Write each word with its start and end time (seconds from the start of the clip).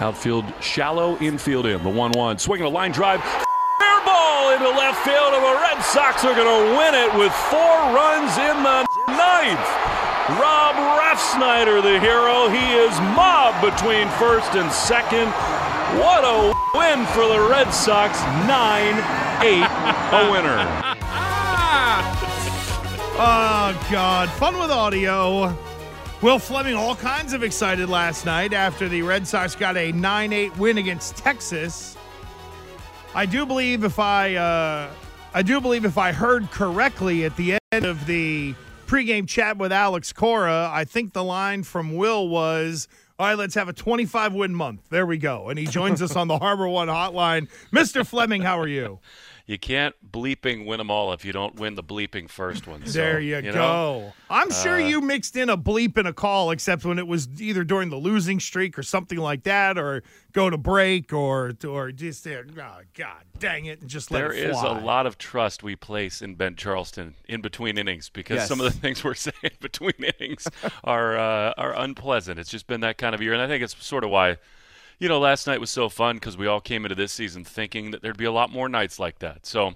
Outfield 0.00 0.44
shallow, 0.60 1.18
infield 1.18 1.66
in. 1.66 1.82
The 1.82 1.88
1 1.88 2.12
1. 2.12 2.38
Swinging 2.38 2.66
a 2.66 2.68
line 2.68 2.92
drive. 2.92 3.20
Fair 3.20 4.00
ball 4.04 4.50
into 4.52 4.68
left 4.68 5.04
field, 5.04 5.34
and 5.34 5.42
the 5.42 5.58
Red 5.60 5.82
Sox 5.82 6.24
are 6.24 6.34
going 6.34 6.46
to 6.46 6.78
win 6.78 6.94
it 6.94 7.10
with 7.18 7.32
four 7.50 7.76
runs 7.90 8.30
in 8.38 8.62
the 8.62 8.86
ninth. 9.10 9.68
Rob 10.38 10.76
Refsnyder, 11.02 11.82
the 11.82 11.98
hero. 11.98 12.48
He 12.48 12.74
is 12.74 12.94
mobbed 13.16 13.60
between 13.60 14.08
first 14.18 14.54
and 14.54 14.70
second. 14.70 15.26
What 15.98 16.22
a 16.22 16.54
win 16.78 17.04
for 17.06 17.26
the 17.26 17.48
Red 17.50 17.72
Sox. 17.72 18.20
9 18.46 18.94
8, 19.42 19.62
a 20.14 20.30
winner. 20.30 20.58
Ah! 21.10 22.14
Oh, 23.20 23.88
God. 23.90 24.28
Fun 24.30 24.58
with 24.60 24.70
audio. 24.70 25.56
Will 26.20 26.40
Fleming, 26.40 26.74
all 26.74 26.96
kinds 26.96 27.32
of 27.32 27.44
excited 27.44 27.88
last 27.88 28.26
night 28.26 28.52
after 28.52 28.88
the 28.88 29.02
Red 29.02 29.24
Sox 29.24 29.54
got 29.54 29.76
a 29.76 29.92
9 29.92 30.32
8 30.32 30.56
win 30.58 30.78
against 30.78 31.16
Texas. 31.16 31.96
I 33.14 33.24
do 33.24 33.46
believe 33.46 33.84
if 33.84 34.00
I, 34.00 34.34
uh, 34.34 34.90
I 35.32 35.42
do 35.42 35.60
believe 35.60 35.84
if 35.84 35.96
I 35.96 36.10
heard 36.10 36.50
correctly 36.50 37.24
at 37.24 37.36
the 37.36 37.56
end 37.70 37.84
of 37.84 38.04
the 38.06 38.56
pregame 38.88 39.28
chat 39.28 39.58
with 39.58 39.70
Alex 39.70 40.12
Cora, 40.12 40.68
I 40.72 40.82
think 40.82 41.12
the 41.12 41.22
line 41.22 41.62
from 41.62 41.94
Will 41.94 42.28
was, 42.28 42.88
all 43.20 43.28
right, 43.28 43.38
let's 43.38 43.54
have 43.54 43.68
a 43.68 43.72
25 43.72 44.34
win 44.34 44.52
month. 44.52 44.88
There 44.90 45.06
we 45.06 45.18
go. 45.18 45.50
And 45.50 45.58
he 45.58 45.66
joins 45.66 46.02
us 46.02 46.16
on 46.16 46.26
the 46.26 46.38
HarborOne 46.40 46.88
hotline. 46.88 47.48
Mr. 47.72 48.04
Fleming, 48.04 48.42
how 48.42 48.58
are 48.58 48.66
you? 48.66 48.98
You 49.48 49.58
can't 49.58 49.94
bleeping 50.12 50.66
win 50.66 50.76
them 50.76 50.90
all 50.90 51.10
if 51.14 51.24
you 51.24 51.32
don't 51.32 51.54
win 51.54 51.74
the 51.74 51.82
bleeping 51.82 52.28
first 52.28 52.66
one. 52.66 52.84
So, 52.84 52.98
there 52.98 53.18
you, 53.18 53.36
you 53.36 53.42
go. 53.50 53.50
Know, 53.52 54.12
I'm 54.28 54.50
sure 54.50 54.74
uh, 54.74 54.86
you 54.86 55.00
mixed 55.00 55.36
in 55.36 55.48
a 55.48 55.56
bleep 55.56 55.96
and 55.96 56.06
a 56.06 56.12
call, 56.12 56.50
except 56.50 56.84
when 56.84 56.98
it 56.98 57.06
was 57.06 57.40
either 57.40 57.64
during 57.64 57.88
the 57.88 57.96
losing 57.96 58.40
streak 58.40 58.78
or 58.78 58.82
something 58.82 59.16
like 59.16 59.44
that, 59.44 59.78
or 59.78 60.02
go 60.32 60.50
to 60.50 60.58
break, 60.58 61.14
or 61.14 61.54
or 61.66 61.92
just 61.92 62.24
there. 62.24 62.44
Oh 62.60 62.80
God, 62.92 63.24
dang 63.38 63.64
it! 63.64 63.80
And 63.80 63.88
just 63.88 64.10
let 64.10 64.18
there 64.18 64.32
it 64.34 64.50
is 64.50 64.60
fly. 64.60 64.78
a 64.78 64.84
lot 64.84 65.06
of 65.06 65.16
trust 65.16 65.62
we 65.62 65.74
place 65.74 66.20
in 66.20 66.34
Ben 66.34 66.54
Charleston 66.54 67.14
in 67.26 67.40
between 67.40 67.78
innings 67.78 68.10
because 68.10 68.36
Yes. 68.40 68.48
some 68.48 68.60
of 68.60 68.70
the 68.70 68.78
things 68.78 69.02
we're 69.02 69.14
saying 69.28 69.34
between 69.60 69.94
innings 70.20 70.46
are 70.84 71.16
uh, 71.16 71.54
are 71.56 71.74
unpleasant. 71.74 72.38
It's 72.38 72.50
just 72.50 72.66
been 72.66 72.82
that 72.82 72.98
kind 72.98 73.14
of 73.14 73.22
year, 73.22 73.32
and 73.32 73.40
I 73.40 73.46
think 73.46 73.64
it's 73.64 73.82
sort 73.82 74.04
of 74.04 74.10
why. 74.10 74.36
You 75.00 75.08
know, 75.08 75.20
last 75.20 75.46
night 75.46 75.60
was 75.60 75.70
so 75.70 75.88
fun 75.88 76.16
because 76.16 76.36
we 76.36 76.48
all 76.48 76.60
came 76.60 76.84
into 76.84 76.96
this 76.96 77.12
season 77.12 77.44
thinking 77.44 77.92
that 77.92 78.02
there'd 78.02 78.16
be 78.16 78.24
a 78.24 78.32
lot 78.32 78.50
more 78.50 78.68
nights 78.68 78.98
like 78.98 79.20
that. 79.20 79.46
So, 79.46 79.74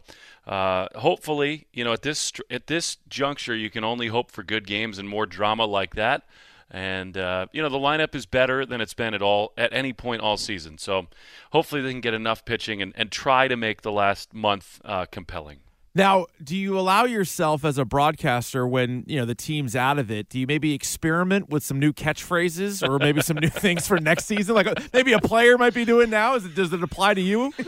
uh, 0.49 0.89
hopefully, 0.97 1.69
you 1.73 1.85
know, 1.85 1.93
at 1.93 2.03
this 2.03 2.33
at 2.51 2.67
this 2.67 2.97
juncture, 3.09 3.55
you 3.55 3.71
can 3.71 3.85
only 3.85 4.09
hope 4.09 4.33
for 4.33 4.43
good 4.43 4.67
games 4.67 4.99
and 4.99 5.09
more 5.09 5.27
drama 5.27 5.65
like 5.65 5.95
that. 5.95 6.25
And 6.73 7.17
uh, 7.17 7.47
you 7.53 7.63
know, 7.63 7.69
the 7.69 7.79
lineup 7.79 8.17
is 8.17 8.27
better 8.27 8.67
than 8.67 8.81
it's 8.81 8.95
been 8.95 9.15
at 9.15 9.23
all 9.23 9.53
at 9.57 9.73
any 9.73 9.93
point 9.93 10.23
all 10.23 10.37
season. 10.37 10.77
So, 10.79 11.07
hopefully, 11.53 11.83
they 11.83 11.93
can 11.93 12.01
get 12.01 12.15
enough 12.15 12.45
pitching 12.45 12.83
and, 12.83 12.93
and 12.97 13.13
try 13.13 13.47
to 13.47 13.57
make 13.57 13.83
the 13.83 13.93
last 13.93 14.35
month 14.35 14.81
uh, 14.85 15.07
compelling. 15.07 15.59
Now, 15.95 16.27
do 16.43 16.57
you 16.57 16.79
allow 16.79 17.05
yourself 17.05 17.67
as 17.67 17.77
a 17.77 17.85
broadcaster 17.85 18.67
when 18.67 19.05
you 19.07 19.19
know 19.19 19.27
the 19.27 19.35
team's 19.35 19.77
out 19.77 19.99
of 19.99 20.11
it? 20.11 20.31
Do 20.31 20.39
you 20.39 20.47
maybe 20.47 20.73
experiment 20.73 21.51
with 21.51 21.63
some 21.63 21.79
new 21.79 21.93
catchphrases 21.93 22.87
or 22.87 22.99
maybe 22.99 23.21
some 23.21 23.37
new 23.37 23.49
things 23.51 23.87
for 23.87 23.99
next 23.99 24.25
season? 24.25 24.55
Like 24.55 24.93
maybe 24.95 25.13
a 25.13 25.19
player 25.19 25.59
might 25.59 25.75
be 25.75 25.85
doing 25.85 26.09
now. 26.09 26.35
Is 26.35 26.47
it, 26.47 26.55
does 26.55 26.73
it 26.73 26.83
apply 26.83 27.15
to 27.15 27.21
you? 27.21 27.53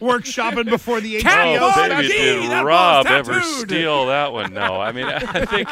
workshopping 0.00 0.68
before 0.68 1.00
the 1.00 1.20
Cat 1.20 1.46
HBO. 1.46 1.58
oh, 1.60 1.70
starts. 1.70 2.08
baby, 2.08 2.48
did 2.48 2.64
Rob 2.64 3.06
ball's 3.06 3.28
ever 3.28 3.40
steal 3.42 4.06
that 4.06 4.32
one? 4.32 4.52
No, 4.52 4.80
I 4.80 4.92
mean, 4.92 5.06
I 5.06 5.44
think. 5.46 5.68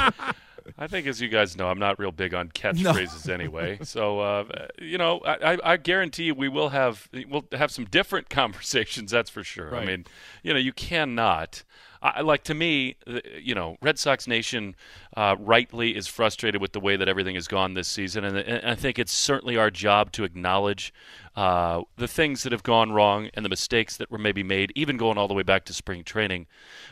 I 0.81 0.87
think, 0.87 1.07
as 1.09 1.21
you 1.21 1.29
guys 1.29 1.57
know, 1.57 1.69
I'm 1.69 1.79
not 1.81 1.99
real 1.99 2.13
big 2.13 2.35
on 2.35 2.51
catchphrases 2.51 3.29
anyway. 3.29 3.79
So, 3.85 4.21
uh, 4.21 4.45
you 4.81 4.97
know, 4.97 5.21
I, 5.27 5.59
I- 5.65 5.77
guarantee 5.77 6.31
we 6.33 6.49
will 6.49 6.69
have 6.69 7.09
we'll 7.29 7.45
have 7.53 7.71
some 7.71 7.85
different 7.87 8.29
conversations. 8.43 9.11
That's 9.11 9.31
for 9.31 9.43
sure. 9.43 9.75
I 9.75 9.85
mean, 9.85 10.07
you 10.43 10.53
know, 10.53 10.59
you 10.61 10.73
cannot. 10.73 11.65
I, 12.03 12.21
like 12.21 12.45
to 12.45 12.55
me, 12.55 12.97
you 13.41 13.55
know, 13.55 13.77
Red 13.83 13.99
Sox 13.99 14.27
Nation 14.27 14.77
uh, 15.17 15.37
rightly 15.39 15.97
is 15.97 16.07
frustrated 16.07 16.61
with 16.61 16.73
the 16.73 16.81
way 16.81 16.97
that 16.97 17.09
everything 17.09 17.35
has 17.35 17.49
gone 17.49 17.75
this 17.75 17.89
season, 17.89 18.25
and, 18.25 18.37
and 18.37 18.71
I 18.71 18.75
think 18.75 18.99
it's 18.99 19.13
certainly 19.13 19.57
our 19.57 19.71
job 19.71 20.13
to 20.13 20.25
acknowledge 20.25 20.93
uh, 21.39 21.83
the 21.97 22.09
things 22.09 22.43
that 22.43 22.53
have 22.53 22.65
gone 22.65 22.91
wrong 22.93 23.31
and 23.35 23.45
the 23.45 23.49
mistakes 23.49 23.97
that 23.97 24.11
were 24.11 24.19
maybe 24.19 24.43
made, 24.43 24.73
even 24.75 24.97
going 24.97 25.17
all 25.17 25.29
the 25.29 25.35
way 25.35 25.45
back 25.45 25.65
to 25.65 25.73
spring 25.73 26.03
training. 26.03 26.47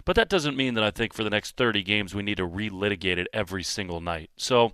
But 0.04 0.14
that 0.16 0.28
doesn't 0.28 0.56
mean 0.56 0.74
that 0.74 0.84
I 0.84 0.92
think 0.92 1.12
for 1.12 1.24
the 1.24 1.30
next 1.30 1.56
30 1.56 1.82
games 1.82 2.14
we 2.14 2.22
need 2.22 2.36
to 2.36 2.46
relitigate 2.46 3.18
it 3.18 3.26
every 3.32 3.64
single 3.64 4.00
night. 4.00 4.30
So, 4.36 4.72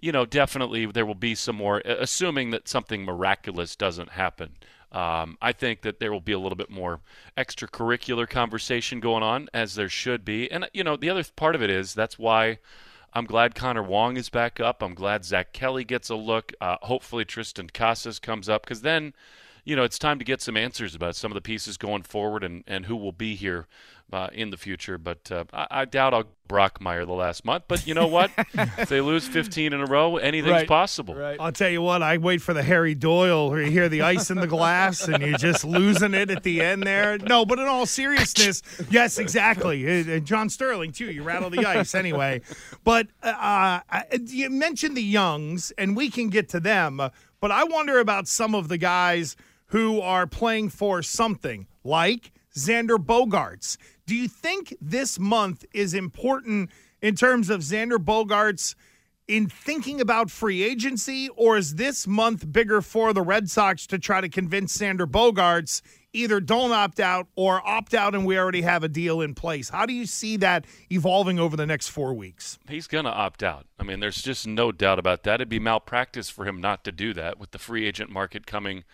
you 0.00 0.10
know, 0.10 0.24
definitely 0.24 0.86
there 0.86 1.04
will 1.04 1.14
be 1.14 1.34
some 1.34 1.56
more, 1.56 1.82
assuming 1.84 2.50
that 2.52 2.66
something 2.66 3.04
miraculous 3.04 3.76
doesn't 3.76 4.12
happen. 4.12 4.56
Um, 4.92 5.38
I 5.40 5.52
think 5.52 5.82
that 5.82 6.00
there 6.00 6.12
will 6.12 6.20
be 6.20 6.32
a 6.32 6.38
little 6.38 6.56
bit 6.56 6.70
more 6.70 7.00
extracurricular 7.36 8.28
conversation 8.28 9.00
going 9.00 9.22
on, 9.22 9.48
as 9.54 9.74
there 9.74 9.88
should 9.88 10.24
be. 10.24 10.50
And, 10.50 10.68
you 10.72 10.82
know, 10.82 10.96
the 10.96 11.10
other 11.10 11.24
part 11.36 11.54
of 11.54 11.62
it 11.62 11.70
is 11.70 11.94
that's 11.94 12.18
why 12.18 12.58
I'm 13.12 13.24
glad 13.24 13.54
Connor 13.54 13.82
Wong 13.82 14.16
is 14.16 14.28
back 14.28 14.60
up. 14.60 14.82
I'm 14.82 14.94
glad 14.94 15.24
Zack 15.24 15.52
Kelly 15.52 15.84
gets 15.84 16.10
a 16.10 16.16
look. 16.16 16.52
Uh, 16.60 16.76
hopefully, 16.82 17.24
Triston 17.24 17.72
Casas 17.72 18.18
comes 18.18 18.48
up 18.48 18.62
because 18.62 18.82
then, 18.82 19.14
you 19.64 19.76
know, 19.76 19.84
it's 19.84 19.98
time 19.98 20.18
to 20.18 20.24
get 20.24 20.40
some 20.40 20.56
answers 20.56 20.94
about 20.94 21.16
some 21.16 21.30
of 21.30 21.34
the 21.34 21.40
pieces 21.40 21.76
going 21.76 22.02
forward 22.02 22.42
and, 22.42 22.64
and 22.66 22.86
who 22.86 22.96
will 22.96 23.12
be 23.12 23.34
here 23.34 23.66
uh, 24.12 24.28
in 24.32 24.50
the 24.50 24.56
future. 24.56 24.98
But 24.98 25.30
uh, 25.30 25.44
I, 25.52 25.66
I 25.70 25.84
doubt 25.84 26.14
I'll 26.14 26.24
Brockmeyer 26.50 27.06
the 27.06 27.12
last 27.12 27.44
month. 27.44 27.64
But 27.68 27.86
you 27.86 27.94
know 27.94 28.08
what? 28.08 28.30
if 28.54 28.88
they 28.88 29.00
lose 29.00 29.26
15 29.26 29.72
in 29.72 29.80
a 29.80 29.86
row, 29.86 30.16
anything's 30.16 30.50
Right. 30.50 30.68
possible. 30.68 31.16
I'll 31.38 31.52
tell 31.52 31.70
you 31.70 31.80
what, 31.80 32.02
I 32.02 32.18
wait 32.18 32.42
for 32.42 32.52
the 32.52 32.62
Harry 32.64 32.94
Doyle 32.96 33.48
where 33.50 33.62
you 33.62 33.70
hear 33.70 33.88
the 33.88 34.02
ice 34.02 34.30
in 34.30 34.38
the 34.40 34.48
glass 34.48 35.06
and 35.06 35.22
you're 35.22 35.38
just 35.38 35.64
losing 35.64 36.12
it 36.12 36.28
at 36.28 36.42
the 36.42 36.60
end 36.60 36.82
there. 36.82 37.18
No, 37.18 37.44
but 37.46 37.60
in 37.60 37.66
all 37.66 37.86
seriousness, 37.86 38.62
yes, 38.90 39.18
exactly. 39.18 39.86
Uh, 39.86 40.16
uh, 40.16 40.18
John 40.18 40.50
Sterling, 40.50 40.90
too. 40.90 41.10
You 41.10 41.22
rattle 41.22 41.50
the 41.50 41.64
ice 41.64 41.94
anyway. 41.94 42.40
But 42.82 43.06
uh, 43.22 43.80
uh, 43.88 44.00
you 44.26 44.50
mentioned 44.50 44.96
the 44.96 45.02
Youngs, 45.02 45.72
and 45.78 45.96
we 45.96 46.10
can 46.10 46.30
get 46.30 46.48
to 46.50 46.58
them. 46.60 47.00
But 47.40 47.50
I 47.52 47.64
wonder 47.64 48.00
about 48.00 48.26
some 48.26 48.56
of 48.56 48.68
the 48.68 48.76
guys 48.78 49.36
who 49.66 50.00
are 50.00 50.26
playing 50.26 50.70
for 50.70 51.00
something, 51.00 51.68
like 51.84 52.32
Xander 52.56 52.96
Bogaerts. 52.98 53.76
Do 54.10 54.16
you 54.16 54.26
think 54.26 54.76
this 54.80 55.20
month 55.20 55.64
is 55.72 55.94
important 55.94 56.70
in 57.00 57.14
terms 57.14 57.48
of 57.48 57.60
Xander 57.60 57.96
Bogaerts? 57.96 58.74
in 59.28 59.48
thinking 59.48 60.00
about 60.00 60.28
free 60.28 60.64
agency, 60.64 61.28
or 61.36 61.56
is 61.56 61.76
this 61.76 62.08
month 62.08 62.52
bigger 62.52 62.82
for 62.82 63.12
the 63.12 63.22
Red 63.22 63.48
Sox 63.48 63.86
to 63.86 63.96
try 63.96 64.20
to 64.20 64.28
convince 64.28 64.76
Xander 64.76 65.06
Bogaerts 65.06 65.82
either 66.12 66.40
don't 66.40 66.72
opt 66.72 67.00
out 67.00 67.28
or 67.36 67.66
opt 67.66 67.94
out 67.94 68.14
and 68.14 68.26
we 68.26 68.38
already 68.38 68.62
have 68.62 68.82
a 68.82 68.88
deal 68.88 69.20
in 69.20 69.34
place? 69.34 69.68
How 69.68 69.86
do 69.86 69.92
you 69.92 70.06
see 70.06 70.36
that 70.38 70.64
evolving 70.90 71.38
over 71.38 71.56
the 71.56 71.66
next 71.66 71.88
four 71.88 72.14
weeks? 72.14 72.58
He's 72.68 72.86
going 72.86 73.04
to 73.04 73.12
opt 73.12 73.42
out. 73.42 73.66
I 73.78 73.82
mean, 73.82 74.00
there's 74.00 74.22
just 74.22 74.46
no 74.46 74.72
doubt 74.72 74.98
about 74.98 75.22
that. 75.24 75.36
It'd 75.36 75.48
be 75.48 75.58
malpractice 75.58 76.30
for 76.30 76.44
him 76.44 76.60
not 76.60 76.84
to 76.84 76.92
do 76.92 77.12
that 77.14 77.38
with 77.38 77.52
the 77.52 77.58
free 77.58 77.86
agent 77.86 78.10
market 78.10 78.46
coming 78.46 78.84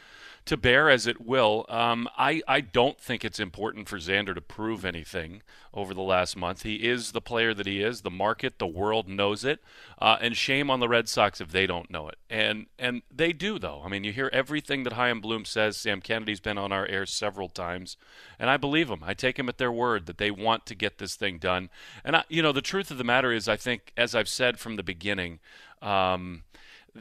to 0.46 0.56
bear 0.56 0.88
as 0.88 1.06
it 1.08 1.20
will. 1.20 1.66
Um, 1.68 2.08
I, 2.16 2.40
I 2.46 2.60
don't 2.60 2.98
think 3.00 3.24
it's 3.24 3.40
important 3.40 3.88
for 3.88 3.98
Xander 3.98 4.32
to 4.32 4.40
prove 4.40 4.84
anything 4.84 5.42
over 5.74 5.92
the 5.92 6.02
last 6.02 6.36
month. 6.36 6.62
He 6.62 6.76
is 6.76 7.10
the 7.12 7.20
player 7.20 7.52
that 7.52 7.66
he 7.66 7.82
is. 7.82 8.02
The 8.02 8.10
market, 8.10 8.58
the 8.58 8.66
world 8.66 9.08
knows 9.08 9.44
it. 9.44 9.60
Uh, 10.00 10.16
and 10.20 10.36
shame 10.36 10.70
on 10.70 10.78
the 10.78 10.88
Red 10.88 11.08
Sox 11.08 11.40
if 11.40 11.50
they 11.50 11.66
don't 11.66 11.90
know 11.90 12.08
it. 12.08 12.16
And 12.30 12.66
and 12.78 13.02
they 13.10 13.32
do, 13.32 13.58
though. 13.58 13.82
I 13.84 13.88
mean, 13.88 14.04
you 14.04 14.12
hear 14.12 14.30
everything 14.32 14.84
that 14.84 14.92
Chaim 14.92 15.20
Bloom 15.20 15.44
says. 15.44 15.76
Sam 15.76 16.00
Kennedy's 16.00 16.40
been 16.40 16.58
on 16.58 16.70
our 16.70 16.86
air 16.86 17.05
several 17.06 17.48
times. 17.48 17.96
And 18.38 18.50
I 18.50 18.56
believe 18.56 18.88
them. 18.88 19.02
I 19.04 19.14
take 19.14 19.36
them 19.36 19.48
at 19.48 19.58
their 19.58 19.72
word 19.72 20.06
that 20.06 20.18
they 20.18 20.30
want 20.30 20.66
to 20.66 20.74
get 20.74 20.98
this 20.98 21.16
thing 21.16 21.38
done. 21.38 21.70
And, 22.04 22.16
I, 22.16 22.24
you 22.28 22.42
know, 22.42 22.52
the 22.52 22.62
truth 22.62 22.90
of 22.90 22.98
the 22.98 23.04
matter 23.04 23.32
is, 23.32 23.48
I 23.48 23.56
think, 23.56 23.92
as 23.96 24.14
I've 24.14 24.28
said 24.28 24.58
from 24.58 24.76
the 24.76 24.82
beginning, 24.82 25.38
um, 25.82 26.42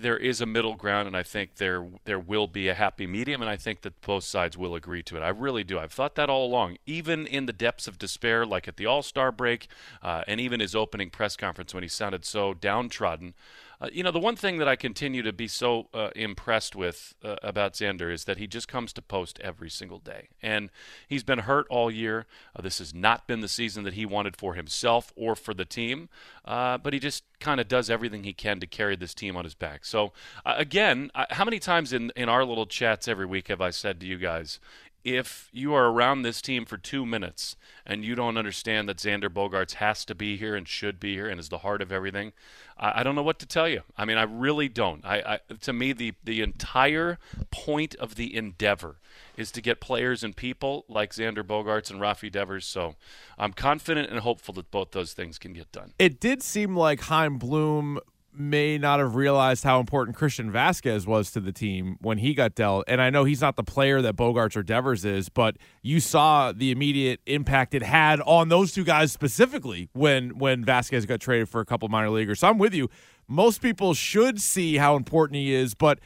there 0.01 0.17
is 0.17 0.41
a 0.41 0.45
middle 0.45 0.75
ground, 0.75 1.07
and 1.07 1.15
I 1.15 1.23
think 1.23 1.55
there 1.55 1.87
there 2.03 2.19
will 2.19 2.47
be 2.47 2.67
a 2.67 2.73
happy 2.73 3.07
medium, 3.07 3.41
and 3.41 3.49
I 3.49 3.55
think 3.55 3.81
that 3.81 4.01
both 4.01 4.23
sides 4.23 4.57
will 4.57 4.75
agree 4.75 5.03
to 5.03 5.17
it. 5.17 5.21
I 5.21 5.29
really 5.29 5.63
do. 5.63 5.79
I've 5.79 5.91
thought 5.93 6.15
that 6.15 6.29
all 6.29 6.45
along, 6.45 6.77
even 6.85 7.25
in 7.25 7.45
the 7.45 7.53
depths 7.53 7.87
of 7.87 7.97
despair, 7.97 8.45
like 8.45 8.67
at 8.67 8.77
the 8.77 8.85
All 8.85 9.01
Star 9.01 9.31
break, 9.31 9.67
uh, 10.01 10.23
and 10.27 10.39
even 10.39 10.59
his 10.59 10.75
opening 10.75 11.09
press 11.09 11.35
conference 11.35 11.73
when 11.73 11.83
he 11.83 11.89
sounded 11.89 12.25
so 12.25 12.53
downtrodden. 12.53 13.33
Uh, 13.81 13.89
you 13.91 14.03
know, 14.03 14.11
the 14.11 14.19
one 14.19 14.35
thing 14.35 14.57
that 14.57 14.67
I 14.67 14.75
continue 14.75 15.21
to 15.21 15.33
be 15.33 15.47
so 15.47 15.87
uh, 15.93 16.09
impressed 16.15 16.75
with 16.75 17.15
uh, 17.23 17.35
about 17.43 17.73
Xander 17.73 18.11
is 18.11 18.25
that 18.25 18.37
he 18.37 18.47
just 18.47 18.67
comes 18.67 18.93
to 18.93 19.01
post 19.01 19.39
every 19.41 19.69
single 19.69 19.99
day. 19.99 20.29
And 20.41 20.69
he's 21.07 21.23
been 21.23 21.39
hurt 21.39 21.67
all 21.69 21.91
year. 21.91 22.25
Uh, 22.55 22.61
this 22.61 22.79
has 22.79 22.93
not 22.93 23.27
been 23.27 23.41
the 23.41 23.47
season 23.47 23.83
that 23.83 23.93
he 23.93 24.05
wanted 24.05 24.35
for 24.35 24.55
himself 24.55 25.11
or 25.15 25.35
for 25.35 25.53
the 25.53 25.65
team, 25.65 26.09
uh, 26.45 26.77
but 26.77 26.93
he 26.93 26.99
just 26.99 27.23
kind 27.39 27.59
of 27.59 27.67
does 27.67 27.89
everything 27.89 28.23
he 28.23 28.33
can 28.33 28.59
to 28.59 28.67
carry 28.67 28.95
this 28.95 29.13
team 29.13 29.35
on 29.35 29.43
his 29.43 29.55
back. 29.55 29.85
So, 29.85 30.13
uh, 30.45 30.55
again, 30.57 31.11
how 31.31 31.45
many 31.45 31.59
times 31.59 31.93
in, 31.93 32.11
in 32.15 32.29
our 32.29 32.45
little 32.45 32.65
chats 32.65 33.07
every 33.07 33.25
week 33.25 33.49
have 33.49 33.61
I 33.61 33.69
said 33.71 33.99
to 33.99 34.05
you 34.05 34.17
guys, 34.17 34.59
if 35.05 35.49
you 35.53 35.73
are 35.75 35.85
around 35.91 36.23
this 36.23 36.41
team 36.41 36.65
for 36.65 36.77
two 36.77 37.05
minutes 37.05 37.55
and 37.85 38.03
you 38.03 38.15
don't 38.15 38.37
understand 38.37 38.89
that 38.89 38.97
Xander 38.97 39.29
Bogaerts 39.29 39.75
has 39.75 40.03
to 40.05 40.15
be 40.15 40.35
here 40.35 40.55
and 40.55 40.67
should 40.67 40.99
be 40.99 41.13
here 41.13 41.29
and 41.29 41.39
is 41.39 41.49
the 41.49 41.59
heart 41.59 41.83
of 41.83 41.91
everything, 41.91 42.33
I, 42.75 43.01
I 43.01 43.03
don't 43.03 43.13
know 43.13 43.23
what 43.23 43.37
to 43.39 43.45
tell 43.45 43.69
you. 43.69 43.83
I 43.95 44.03
mean, 44.03 44.17
I 44.17 44.23
really 44.23 44.67
don't. 44.67 45.05
I, 45.05 45.39
I, 45.49 45.53
to 45.61 45.71
me, 45.71 45.93
the 45.93 46.13
the 46.23 46.41
entire 46.41 47.19
point 47.51 47.93
of 47.95 48.15
the 48.15 48.35
endeavor 48.35 48.97
is 49.37 49.51
to 49.51 49.61
get 49.61 49.79
players 49.79 50.23
and 50.23 50.35
people 50.35 50.85
like 50.89 51.13
Xander 51.13 51.43
Bogaerts 51.43 51.91
and 51.91 52.01
Rafi 52.01 52.31
Devers. 52.31 52.65
So 52.65 52.95
I'm 53.37 53.53
confident 53.53 54.09
and 54.09 54.19
hopeful 54.19 54.55
that 54.55 54.71
both 54.71 54.91
those 54.91 55.13
things 55.13 55.37
can 55.37 55.53
get 55.53 55.71
done. 55.71 55.93
It 55.99 56.19
did 56.19 56.41
seem 56.41 56.75
like 56.75 57.01
Chaim 57.01 57.37
Bloom 57.37 57.99
may 58.37 58.77
not 58.77 58.99
have 58.99 59.15
realized 59.15 59.63
how 59.63 59.79
important 59.79 60.15
Christian 60.15 60.51
Vázquez 60.51 61.05
was 61.05 61.31
to 61.31 61.39
the 61.39 61.51
team 61.51 61.97
when 62.01 62.17
he 62.17 62.33
got 62.33 62.55
dealt. 62.55 62.85
And 62.87 63.01
I 63.01 63.09
know 63.09 63.23
he's 63.23 63.41
not 63.41 63.55
the 63.55 63.63
player 63.63 64.01
that 64.01 64.15
Bogaerts 64.15 64.55
or 64.55 64.63
Devers 64.63 65.05
is, 65.05 65.29
but 65.29 65.57
you 65.81 65.99
saw 65.99 66.51
the 66.51 66.71
immediate 66.71 67.19
impact 67.25 67.73
it 67.73 67.83
had 67.83 68.21
on 68.21 68.49
those 68.49 68.71
two 68.71 68.83
guys 68.83 69.11
specifically 69.11 69.89
when 69.93 70.37
when 70.37 70.63
Vázquez 70.63 71.07
got 71.07 71.19
traded 71.19 71.49
for 71.49 71.61
a 71.61 71.65
couple 71.65 71.87
minor 71.89 72.09
leaguers. 72.09 72.39
So 72.39 72.47
I'm 72.47 72.57
with 72.57 72.73
you. 72.73 72.89
Most 73.27 73.61
people 73.61 73.93
should 73.93 74.41
see 74.41 74.77
how 74.77 74.95
important 74.95 75.37
he 75.37 75.53
is, 75.53 75.73
but 75.73 75.99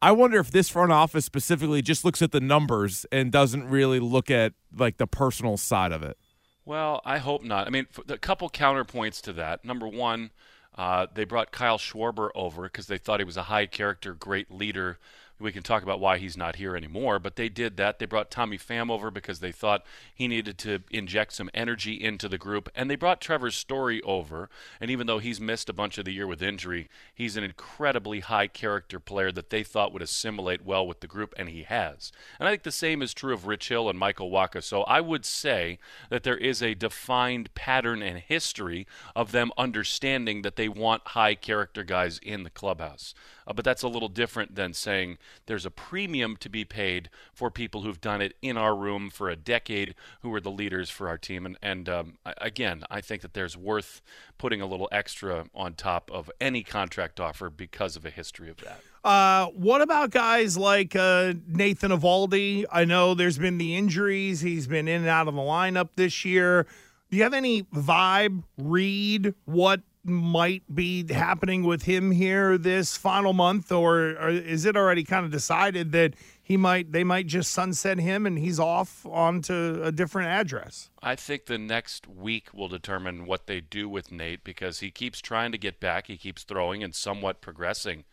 I 0.00 0.12
wonder 0.12 0.38
if 0.38 0.50
this 0.50 0.68
front 0.68 0.92
office 0.92 1.24
specifically 1.24 1.82
just 1.82 2.04
looks 2.04 2.22
at 2.22 2.30
the 2.30 2.40
numbers 2.40 3.04
and 3.10 3.32
doesn't 3.32 3.68
really 3.68 4.00
look 4.00 4.30
at 4.30 4.52
like 4.76 4.98
the 4.98 5.06
personal 5.06 5.56
side 5.56 5.92
of 5.92 6.02
it. 6.02 6.16
Well, 6.64 7.00
I 7.04 7.16
hope 7.18 7.42
not. 7.42 7.66
I 7.66 7.70
mean, 7.70 7.86
a 8.08 8.18
couple 8.18 8.50
counterpoints 8.50 9.22
to 9.22 9.32
that. 9.32 9.64
Number 9.64 9.88
one, 9.88 10.30
uh, 10.78 11.06
they 11.12 11.24
brought 11.24 11.50
Kyle 11.50 11.76
Schwarber 11.76 12.30
over 12.34 12.62
because 12.62 12.86
they 12.86 12.98
thought 12.98 13.20
he 13.20 13.24
was 13.24 13.36
a 13.36 13.42
high 13.42 13.66
character, 13.66 14.14
great 14.14 14.50
leader 14.50 14.98
we 15.40 15.52
can 15.52 15.62
talk 15.62 15.82
about 15.82 16.00
why 16.00 16.18
he's 16.18 16.36
not 16.36 16.56
here 16.56 16.76
anymore, 16.76 17.18
but 17.18 17.36
they 17.36 17.48
did 17.48 17.76
that. 17.76 17.98
They 17.98 18.06
brought 18.06 18.30
Tommy 18.30 18.58
Pham 18.58 18.90
over 18.90 19.10
because 19.10 19.40
they 19.40 19.52
thought 19.52 19.84
he 20.14 20.26
needed 20.26 20.58
to 20.58 20.80
inject 20.90 21.32
some 21.32 21.50
energy 21.54 21.94
into 21.94 22.28
the 22.28 22.38
group, 22.38 22.68
and 22.74 22.90
they 22.90 22.96
brought 22.96 23.20
Trevor's 23.20 23.54
Story 23.54 24.02
over. 24.02 24.50
And 24.80 24.90
even 24.90 25.06
though 25.06 25.18
he's 25.18 25.40
missed 25.40 25.68
a 25.68 25.72
bunch 25.72 25.98
of 25.98 26.04
the 26.04 26.12
year 26.12 26.26
with 26.26 26.42
injury, 26.42 26.88
he's 27.14 27.36
an 27.36 27.44
incredibly 27.44 28.20
high 28.20 28.48
character 28.48 28.98
player 28.98 29.30
that 29.32 29.50
they 29.50 29.62
thought 29.62 29.92
would 29.92 30.02
assimilate 30.02 30.64
well 30.64 30.86
with 30.86 31.00
the 31.00 31.06
group, 31.06 31.34
and 31.36 31.48
he 31.48 31.62
has. 31.62 32.10
And 32.40 32.48
I 32.48 32.52
think 32.52 32.64
the 32.64 32.72
same 32.72 33.00
is 33.00 33.14
true 33.14 33.32
of 33.32 33.46
Rich 33.46 33.68
Hill 33.68 33.88
and 33.88 33.98
Michael 33.98 34.30
Wacha. 34.30 34.62
So 34.62 34.82
I 34.82 35.00
would 35.00 35.24
say 35.24 35.78
that 36.10 36.24
there 36.24 36.36
is 36.36 36.62
a 36.62 36.74
defined 36.74 37.54
pattern 37.54 38.02
and 38.02 38.18
history 38.18 38.86
of 39.14 39.32
them 39.32 39.52
understanding 39.56 40.42
that 40.42 40.56
they 40.56 40.68
want 40.68 41.08
high 41.08 41.34
character 41.34 41.84
guys 41.84 42.18
in 42.18 42.42
the 42.42 42.50
clubhouse. 42.50 43.14
Uh, 43.48 43.52
but 43.54 43.64
that's 43.64 43.82
a 43.82 43.88
little 43.88 44.10
different 44.10 44.54
than 44.54 44.74
saying 44.74 45.16
there's 45.46 45.64
a 45.64 45.70
premium 45.70 46.36
to 46.36 46.50
be 46.50 46.64
paid 46.64 47.08
for 47.32 47.50
people 47.50 47.80
who've 47.80 48.00
done 48.00 48.20
it 48.20 48.34
in 48.42 48.58
our 48.58 48.76
room 48.76 49.08
for 49.08 49.30
a 49.30 49.36
decade, 49.36 49.94
who 50.20 50.28
were 50.28 50.40
the 50.40 50.50
leaders 50.50 50.90
for 50.90 51.08
our 51.08 51.16
team. 51.16 51.46
And, 51.46 51.56
and 51.62 51.88
um, 51.88 52.18
again, 52.36 52.84
I 52.90 53.00
think 53.00 53.22
that 53.22 53.32
there's 53.32 53.56
worth 53.56 54.02
putting 54.36 54.60
a 54.60 54.66
little 54.66 54.88
extra 54.92 55.46
on 55.54 55.72
top 55.72 56.10
of 56.12 56.30
any 56.40 56.62
contract 56.62 57.18
offer 57.18 57.48
because 57.48 57.96
of 57.96 58.04
a 58.04 58.10
history 58.10 58.50
of 58.50 58.58
that. 58.58 58.80
Uh, 59.02 59.46
what 59.46 59.80
about 59.80 60.10
guys 60.10 60.58
like 60.58 60.94
uh, 60.94 61.32
Nathan 61.46 61.90
Eovaldi? 61.90 62.66
I 62.70 62.84
know 62.84 63.14
there's 63.14 63.38
been 63.38 63.56
the 63.56 63.74
injuries. 63.76 64.42
He's 64.42 64.66
been 64.66 64.88
in 64.88 65.00
and 65.00 65.08
out 65.08 65.26
of 65.26 65.34
the 65.34 65.40
lineup 65.40 65.90
this 65.96 66.24
year. 66.24 66.66
Do 67.10 67.16
you 67.16 67.22
have 67.22 67.32
any 67.32 67.62
vibe, 67.62 68.42
read 68.58 69.34
what 69.46 69.80
might 70.08 70.62
be 70.74 71.12
happening 71.12 71.64
with 71.64 71.82
him 71.82 72.10
here 72.10 72.58
this 72.58 72.96
final 72.96 73.32
month, 73.32 73.70
or, 73.70 74.16
or, 74.20 74.28
is 74.28 74.64
it 74.64 74.76
already 74.76 75.04
kind 75.04 75.24
of 75.24 75.30
decided 75.30 75.92
that 75.92 76.14
he 76.42 76.56
might 76.56 76.92
they 76.92 77.04
might 77.04 77.26
just 77.26 77.52
sunset 77.52 77.98
him 77.98 78.26
and 78.26 78.38
he's 78.38 78.58
off 78.58 79.04
onto 79.06 79.80
a 79.82 79.92
different 79.92 80.28
address? 80.28 80.90
I 81.02 81.14
think 81.14 81.46
the 81.46 81.58
next 81.58 82.06
week 82.06 82.52
will 82.52 82.68
determine 82.68 83.26
what 83.26 83.46
they 83.46 83.60
do 83.60 83.88
with 83.88 84.10
Nate 84.10 84.44
because 84.44 84.80
he 84.80 84.90
keeps 84.90 85.20
trying 85.20 85.52
to 85.52 85.58
get 85.58 85.80
back, 85.80 86.06
he 86.06 86.16
keeps 86.16 86.42
throwing 86.42 86.82
and 86.82 86.94
somewhat 86.94 87.40
progressing. 87.40 88.04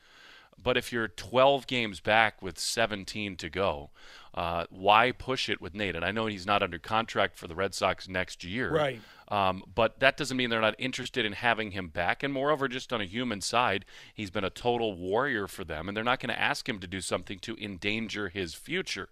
But 0.61 0.77
if 0.77 0.91
you're 0.91 1.07
12 1.07 1.67
games 1.67 1.99
back 1.99 2.41
with 2.41 2.57
17 2.57 3.35
to 3.37 3.49
go, 3.49 3.91
uh, 4.35 4.65
why 4.69 5.11
push 5.11 5.49
it 5.49 5.61
with 5.61 5.73
Nate? 5.73 5.95
And 5.95 6.03
I 6.03 6.11
know 6.11 6.25
he's 6.27 6.45
not 6.45 6.61
under 6.61 6.77
contract 6.77 7.37
for 7.37 7.47
the 7.47 7.55
Red 7.55 7.73
Sox 7.73 8.07
next 8.07 8.43
year. 8.43 8.69
Right. 8.69 9.01
Um, 9.29 9.63
but 9.73 9.99
that 10.01 10.17
doesn't 10.17 10.37
mean 10.37 10.49
they're 10.49 10.61
not 10.61 10.75
interested 10.77 11.25
in 11.25 11.31
having 11.33 11.71
him 11.71 11.87
back. 11.87 12.21
And 12.21 12.31
moreover, 12.33 12.67
just 12.67 12.93
on 12.93 13.01
a 13.01 13.05
human 13.05 13.41
side, 13.41 13.85
he's 14.13 14.29
been 14.29 14.43
a 14.43 14.49
total 14.49 14.93
warrior 14.93 15.47
for 15.47 15.63
them, 15.63 15.87
and 15.87 15.95
they're 15.95 16.03
not 16.03 16.19
going 16.19 16.35
to 16.35 16.39
ask 16.39 16.67
him 16.69 16.79
to 16.79 16.87
do 16.87 17.01
something 17.01 17.39
to 17.39 17.55
endanger 17.63 18.29
his 18.29 18.53
future. 18.53 19.09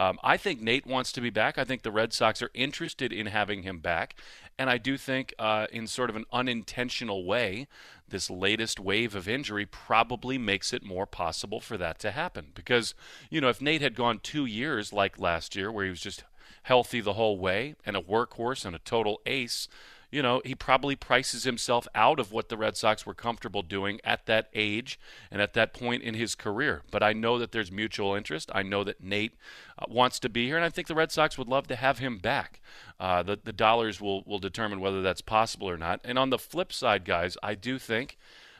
Um, 0.00 0.18
I 0.24 0.38
think 0.38 0.62
Nate 0.62 0.86
wants 0.86 1.12
to 1.12 1.20
be 1.20 1.28
back. 1.28 1.58
I 1.58 1.64
think 1.64 1.82
the 1.82 1.90
Red 1.90 2.14
Sox 2.14 2.40
are 2.40 2.50
interested 2.54 3.12
in 3.12 3.26
having 3.26 3.64
him 3.64 3.80
back. 3.80 4.14
And 4.58 4.70
I 4.70 4.78
do 4.78 4.96
think, 4.96 5.34
uh, 5.38 5.66
in 5.70 5.86
sort 5.86 6.08
of 6.08 6.16
an 6.16 6.24
unintentional 6.32 7.26
way, 7.26 7.68
this 8.08 8.30
latest 8.30 8.80
wave 8.80 9.14
of 9.14 9.28
injury 9.28 9.66
probably 9.66 10.38
makes 10.38 10.72
it 10.72 10.82
more 10.82 11.04
possible 11.04 11.60
for 11.60 11.76
that 11.76 11.98
to 11.98 12.12
happen. 12.12 12.46
Because, 12.54 12.94
you 13.28 13.42
know, 13.42 13.50
if 13.50 13.60
Nate 13.60 13.82
had 13.82 13.94
gone 13.94 14.20
two 14.22 14.46
years 14.46 14.90
like 14.90 15.18
last 15.18 15.54
year, 15.54 15.70
where 15.70 15.84
he 15.84 15.90
was 15.90 16.00
just 16.00 16.24
healthy 16.62 17.02
the 17.02 17.12
whole 17.12 17.38
way 17.38 17.74
and 17.84 17.94
a 17.94 18.00
workhorse 18.00 18.64
and 18.64 18.74
a 18.74 18.78
total 18.78 19.20
ace, 19.26 19.68
you 20.10 20.22
know, 20.22 20.42
he 20.44 20.54
probably 20.54 20.96
prices 20.96 21.44
himself 21.44 21.86
out 21.94 22.18
of 22.18 22.32
what 22.32 22.48
the 22.48 22.56
Red 22.56 22.76
Sox 22.76 23.06
were 23.06 23.14
comfortable 23.14 23.62
doing 23.62 24.00
at 24.02 24.26
that 24.26 24.48
age 24.54 24.98
and 25.30 25.40
at 25.40 25.54
that 25.54 25.72
point 25.72 26.02
in 26.02 26.14
his 26.14 26.34
career. 26.34 26.82
But 26.90 27.02
I 27.02 27.12
know 27.12 27.38
that 27.38 27.52
there's 27.52 27.70
mutual 27.70 28.14
interest. 28.14 28.50
I 28.54 28.62
know 28.62 28.82
that 28.84 29.02
Nate 29.02 29.34
uh, 29.78 29.86
wants 29.88 30.18
to 30.20 30.28
be 30.28 30.46
here, 30.46 30.56
and 30.56 30.64
I 30.64 30.70
think 30.70 30.88
the 30.88 30.94
Red 30.94 31.12
Sox 31.12 31.38
would 31.38 31.48
love 31.48 31.68
to 31.68 31.76
have 31.76 31.98
him 31.98 32.18
back. 32.18 32.60
Uh, 32.98 33.22
the, 33.22 33.38
the 33.42 33.52
dollars 33.52 34.00
will, 34.00 34.22
will 34.24 34.38
determine 34.38 34.80
whether 34.80 35.00
that's 35.00 35.22
possible 35.22 35.68
or 35.70 35.78
not. 35.78 36.00
And 36.04 36.18
on 36.18 36.30
the 36.30 36.38
flip 36.38 36.72
side, 36.72 37.04
guys, 37.04 37.36
I 37.42 37.54
do 37.54 37.78
think 37.78 38.18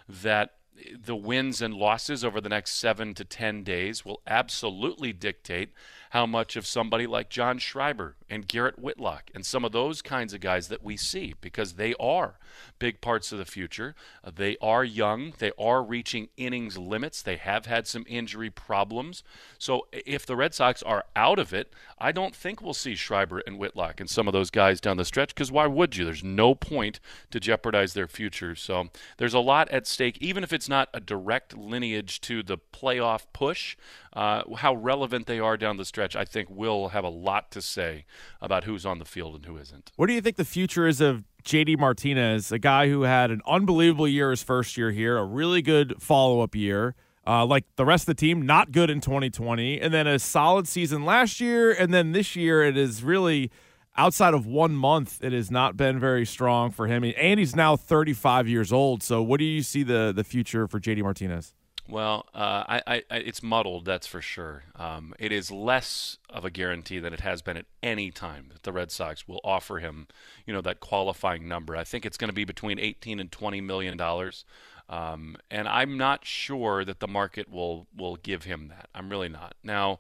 that 0.09 0.55
the 0.99 1.17
wins 1.17 1.61
and 1.61 1.75
losses 1.75 2.25
over 2.25 2.41
the 2.41 2.49
next 2.49 2.73
seven 2.73 3.13
to 3.15 3.25
ten 3.25 3.63
days 3.63 4.05
will 4.05 4.23
absolutely 4.27 5.13
dictate 5.13 5.73
how 6.11 6.27
much 6.27 6.57
of 6.57 6.67
somebody 6.67 7.07
like 7.07 7.29
John 7.29 7.59
Schreiber 7.59 8.17
and 8.29 8.47
Garrett 8.49 8.79
Whitlock 8.79 9.31
and 9.35 9.45
some 9.47 9.65
of 9.65 9.73
those 9.73 10.03
kinds 10.03 10.35
of 10.35 10.41
guys 10.41 10.69
that 10.69 10.83
we 10.83 10.97
see 10.97 11.35
because 11.41 11.75
they 11.75 11.95
are 12.01 12.39
big 12.79 13.01
parts 13.01 13.31
of 13.33 13.39
the 13.39 13.45
future. 13.45 13.95
Uh, 14.25 14.31
they 14.35 14.57
are 14.61 14.85
young, 14.85 15.33
they 15.39 15.53
are 15.59 15.83
reaching 15.83 16.29
innings 16.37 16.79
limits, 16.79 17.23
they 17.23 17.37
have 17.37 17.67
had 17.67 17.87
some 17.87 18.05
injury 18.09 18.51
problems. 18.51 19.23
So 19.59 19.87
if 19.93 20.27
the 20.27 20.37
Red 20.37 20.55
Sox 20.55 20.83
are 20.83 21.05
out 21.15 21.39
of 21.39 21.53
it, 21.53 21.73
I 21.99 22.13
don't 22.13 22.35
think 22.35 22.61
we'll 22.61 22.75
see 22.75 22.95
Schreiber 22.95 23.41
and 23.47 23.59
Whitlock 23.59 24.01
and 24.01 24.09
some 24.09 24.27
of 24.27 24.33
those 24.33 24.51
guys 24.51 24.81
down 24.81 24.97
the 24.97 25.05
stretch 25.05 25.35
because 25.35 25.53
why 25.53 25.67
would 25.67 25.97
you? 25.97 26.05
There's 26.05 26.25
no 26.25 26.55
point 26.55 26.99
to 27.31 27.41
jeopardize 27.41 27.95
their 27.95 28.09
future. 28.09 28.55
So 28.55 28.89
there's 29.19 29.35
a 29.35 29.41
lot 29.41 29.69
at 29.71 29.87
stake, 29.87 30.19
even 30.21 30.43
if 30.43 30.53
it's 30.53 30.69
not 30.69 30.89
a 30.95 31.01
direct 31.01 31.57
lineage 31.57 32.21
to 32.23 32.43
the 32.43 32.59
playoff 32.59 33.27
push. 33.33 33.77
Uh, 34.13 34.43
how 34.57 34.75
relevant 34.75 35.27
they 35.27 35.39
are 35.39 35.57
down 35.57 35.77
the 35.77 35.85
stretch, 35.85 36.00
I 36.01 36.25
think, 36.25 36.49
will 36.51 36.89
have 36.89 37.05
a 37.05 37.09
lot 37.09 37.51
to 37.53 37.63
say 37.63 38.05
about 38.41 38.65
who's 38.65 38.85
on 38.85 38.99
the 38.99 39.05
field 39.05 39.35
and 39.35 39.47
who 39.47 39.57
isn't. 39.57 39.93
What 39.97 40.07
do 40.07 40.13
you 40.13 40.21
think 40.21 40.37
the 40.37 40.45
future 40.45 40.87
is 40.87 41.01
of 41.01 41.25
JD 41.45 41.79
Martinez, 41.79 42.53
a 42.53 42.59
guy 42.59 42.89
who 42.89 43.03
had 43.03 43.31
an 43.31 43.41
unbelievable 43.47 44.09
year 44.09 44.31
his 44.31 44.43
first 44.43 44.77
year 44.77 44.91
here, 44.91 45.17
a 45.17 45.25
really 45.25 45.63
good 45.63 45.95
follow 46.01 46.41
up 46.41 46.55
year? 46.55 46.95
Uh, 47.27 47.45
like 47.45 47.65
the 47.77 47.85
rest 47.85 48.03
of 48.03 48.17
the 48.17 48.21
team, 48.21 48.47
not 48.47 48.73
good 48.73 48.91
in 48.91 49.01
2020, 49.01 49.81
and 49.81 49.93
then 49.93 50.07
a 50.07 50.19
solid 50.19 50.67
season 50.67 51.05
last 51.05 51.41
year, 51.41 51.71
and 51.71 51.93
then 51.93 52.13
this 52.13 52.35
year 52.35 52.63
it 52.63 52.77
is 52.77 53.05
really 53.05 53.51
outside 53.97 54.35
of 54.35 54.47
one 54.47 54.75
month, 54.75 55.23
it 55.23 55.33
has 55.33 55.51
not 55.51 55.77
been 55.77 55.99
very 55.99 56.25
strong 56.25 56.71
for 56.71 56.87
him. 56.87 57.05
And 57.05 57.39
he's 57.39 57.55
now 57.55 57.77
35 57.77 58.49
years 58.49 58.73
old. 58.73 59.03
So, 59.03 59.23
what 59.23 59.39
do 59.39 59.45
you 59.45 59.63
see 59.63 59.83
the 59.83 60.13
the 60.15 60.25
future 60.25 60.67
for 60.67 60.81
JD 60.81 61.03
Martinez? 61.03 61.55
Well, 61.91 62.27
uh, 62.33 62.65
I, 62.69 63.03
I, 63.11 63.17
it's 63.17 63.43
muddled, 63.43 63.85
that's 63.85 64.07
for 64.07 64.23
sure. 64.23 64.63
Um, 64.77 65.13
it 65.19 65.33
is 65.33 65.51
less 65.51 66.19
of 66.29 66.45
a 66.45 66.51
guarantee 66.51 67.01
than 67.01 67.13
it 67.13 67.21
has 67.21 67.43
been 67.43 67.57
at 67.57 67.67
any 67.83 68.13
time 68.13 68.47
that 68.53 68.63
the 68.63 68.73
Red 68.73 68.93
Sox 68.93 69.27
will 69.27 69.41
offer 69.43 69.81
him, 69.81 70.07
you 70.47 70.53
know, 70.53 70.61
that 70.61 70.79
qualifying 70.79 71.49
number. 71.49 71.77
I 71.77 71.83
think 71.83 72.07
it's 72.07 72.17
going 72.17 72.29
to 72.29 72.35
be 72.35 72.45
between 72.45 72.79
18 72.79 73.19
and 73.19 73.33
20 73.33 73.61
million 73.61 73.97
dollars, 73.97 74.45
um, 74.89 75.37
and 75.51 75.67
I'm 75.67 75.97
not 75.97 76.25
sure 76.25 76.85
that 76.85 77.01
the 77.01 77.09
market 77.09 77.51
will 77.51 77.89
will 77.97 78.17
give 78.17 78.45
him 78.45 78.69
that. 78.69 78.89
I'm 78.95 79.09
really 79.09 79.29
not. 79.29 79.55
Now, 79.65 79.99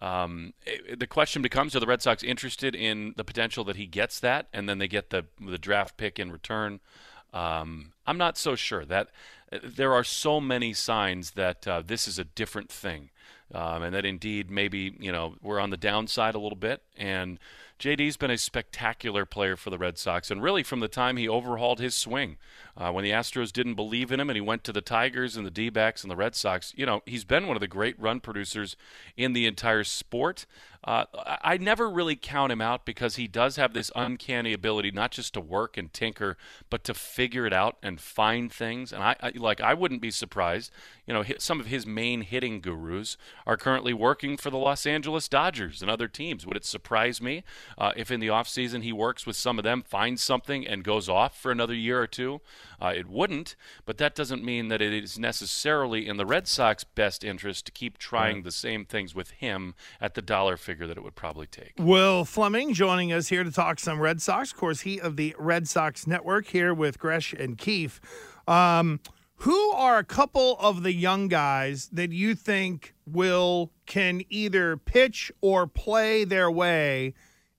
um, 0.00 0.52
it, 0.64 1.00
the 1.00 1.06
question 1.08 1.42
becomes: 1.42 1.74
Are 1.74 1.80
the 1.80 1.86
Red 1.86 2.02
Sox 2.02 2.22
interested 2.22 2.76
in 2.76 3.14
the 3.16 3.24
potential 3.24 3.64
that 3.64 3.76
he 3.76 3.86
gets 3.86 4.20
that, 4.20 4.46
and 4.52 4.68
then 4.68 4.78
they 4.78 4.88
get 4.88 5.10
the 5.10 5.26
the 5.40 5.58
draft 5.58 5.96
pick 5.96 6.20
in 6.20 6.30
return? 6.30 6.80
Um, 7.32 7.92
I'm 8.06 8.18
not 8.18 8.36
so 8.36 8.54
sure. 8.54 8.84
That 8.84 9.08
uh, 9.52 9.58
there 9.62 9.92
are 9.92 10.04
so 10.04 10.40
many 10.40 10.72
signs 10.72 11.32
that 11.32 11.66
uh, 11.66 11.82
this 11.84 12.06
is 12.06 12.18
a 12.18 12.24
different 12.24 12.70
thing, 12.70 13.10
um, 13.54 13.82
and 13.82 13.94
that 13.94 14.04
indeed 14.04 14.50
maybe 14.50 14.94
you 14.98 15.12
know 15.12 15.34
we're 15.42 15.60
on 15.60 15.70
the 15.70 15.76
downside 15.76 16.34
a 16.34 16.38
little 16.38 16.58
bit. 16.58 16.82
And 16.96 17.38
JD's 17.82 18.16
been 18.16 18.30
a 18.30 18.38
spectacular 18.38 19.26
player 19.26 19.56
for 19.56 19.70
the 19.70 19.78
Red 19.78 19.98
Sox, 19.98 20.30
and 20.30 20.40
really 20.40 20.62
from 20.62 20.78
the 20.78 20.86
time 20.86 21.16
he 21.16 21.28
overhauled 21.28 21.80
his 21.80 21.96
swing, 21.96 22.36
uh, 22.76 22.92
when 22.92 23.02
the 23.02 23.10
Astros 23.10 23.52
didn't 23.52 23.74
believe 23.74 24.12
in 24.12 24.20
him, 24.20 24.30
and 24.30 24.36
he 24.36 24.40
went 24.40 24.62
to 24.64 24.72
the 24.72 24.80
Tigers 24.80 25.36
and 25.36 25.44
the 25.44 25.50
D-backs 25.50 26.04
and 26.04 26.10
the 26.10 26.16
Red 26.16 26.36
Sox. 26.36 26.72
You 26.76 26.86
know, 26.86 27.02
he's 27.06 27.24
been 27.24 27.48
one 27.48 27.56
of 27.56 27.60
the 27.60 27.66
great 27.66 27.98
run 27.98 28.20
producers 28.20 28.76
in 29.16 29.32
the 29.32 29.46
entire 29.46 29.82
sport. 29.82 30.46
Uh, 30.84 31.04
I 31.42 31.58
never 31.58 31.88
really 31.90 32.16
count 32.16 32.50
him 32.50 32.60
out 32.60 32.84
because 32.84 33.14
he 33.16 33.28
does 33.28 33.54
have 33.56 33.72
this 33.72 33.90
uncanny 33.94 34.52
ability 34.52 34.90
not 34.90 35.12
just 35.12 35.34
to 35.34 35.40
work 35.40 35.76
and 35.76 35.92
tinker, 35.92 36.36
but 36.70 36.82
to 36.84 36.94
figure 36.94 37.46
it 37.46 37.52
out 37.52 37.78
and 37.82 38.00
find 38.00 38.52
things. 38.52 38.92
And 38.92 39.02
I, 39.02 39.16
I 39.20 39.32
like 39.36 39.60
I 39.60 39.74
wouldn't 39.74 40.02
be 40.02 40.10
surprised. 40.10 40.72
You 41.06 41.14
know, 41.14 41.24
some 41.38 41.60
of 41.60 41.66
his 41.66 41.86
main 41.86 42.22
hitting 42.22 42.60
gurus 42.60 43.11
are 43.46 43.56
currently 43.56 43.92
working 43.92 44.36
for 44.36 44.50
the 44.50 44.56
Los 44.56 44.86
Angeles 44.86 45.28
Dodgers 45.28 45.82
and 45.82 45.90
other 45.90 46.08
teams. 46.08 46.46
Would 46.46 46.56
it 46.56 46.64
surprise 46.64 47.20
me 47.20 47.44
uh, 47.78 47.92
if 47.96 48.10
in 48.10 48.20
the 48.20 48.28
offseason 48.28 48.82
he 48.82 48.92
works 48.92 49.26
with 49.26 49.36
some 49.36 49.58
of 49.58 49.64
them, 49.64 49.82
finds 49.82 50.22
something, 50.22 50.66
and 50.66 50.84
goes 50.84 51.08
off 51.08 51.40
for 51.40 51.50
another 51.50 51.74
year 51.74 52.00
or 52.00 52.06
two? 52.06 52.40
Uh, 52.80 52.92
it 52.96 53.08
wouldn't, 53.08 53.54
but 53.84 53.98
that 53.98 54.14
doesn't 54.14 54.44
mean 54.44 54.68
that 54.68 54.82
it 54.82 54.92
is 54.92 55.18
necessarily 55.18 56.08
in 56.08 56.16
the 56.16 56.26
Red 56.26 56.48
Sox 56.48 56.84
best 56.84 57.22
interest 57.22 57.66
to 57.66 57.72
keep 57.72 57.98
trying 57.98 58.36
right. 58.36 58.44
the 58.44 58.52
same 58.52 58.84
things 58.84 59.14
with 59.14 59.30
him 59.30 59.74
at 60.00 60.14
the 60.14 60.22
dollar 60.22 60.56
figure 60.56 60.86
that 60.86 60.96
it 60.96 61.04
would 61.04 61.14
probably 61.14 61.46
take. 61.46 61.72
Will 61.78 62.24
Fleming 62.24 62.74
joining 62.74 63.12
us 63.12 63.28
here 63.28 63.44
to 63.44 63.50
talk 63.50 63.78
some 63.78 64.00
Red 64.00 64.20
Sox. 64.20 64.50
Of 64.50 64.58
course, 64.58 64.80
he 64.80 65.00
of 65.00 65.16
the 65.16 65.34
Red 65.38 65.68
Sox 65.68 66.06
Network 66.06 66.46
here 66.48 66.74
with 66.74 66.98
Gresh 66.98 67.32
and 67.32 67.56
Keefe. 67.56 68.00
Um, 68.48 69.00
who 69.42 69.72
are 69.72 69.98
a 69.98 70.04
couple 70.04 70.56
of 70.60 70.84
the 70.84 70.92
young 70.92 71.26
guys 71.26 71.88
that 71.92 72.12
you 72.12 72.32
think 72.32 72.94
will 73.04 73.72
can 73.86 74.22
either 74.30 74.76
pitch 74.76 75.32
or 75.40 75.66
play 75.66 76.22
their 76.22 76.48
way 76.48 77.12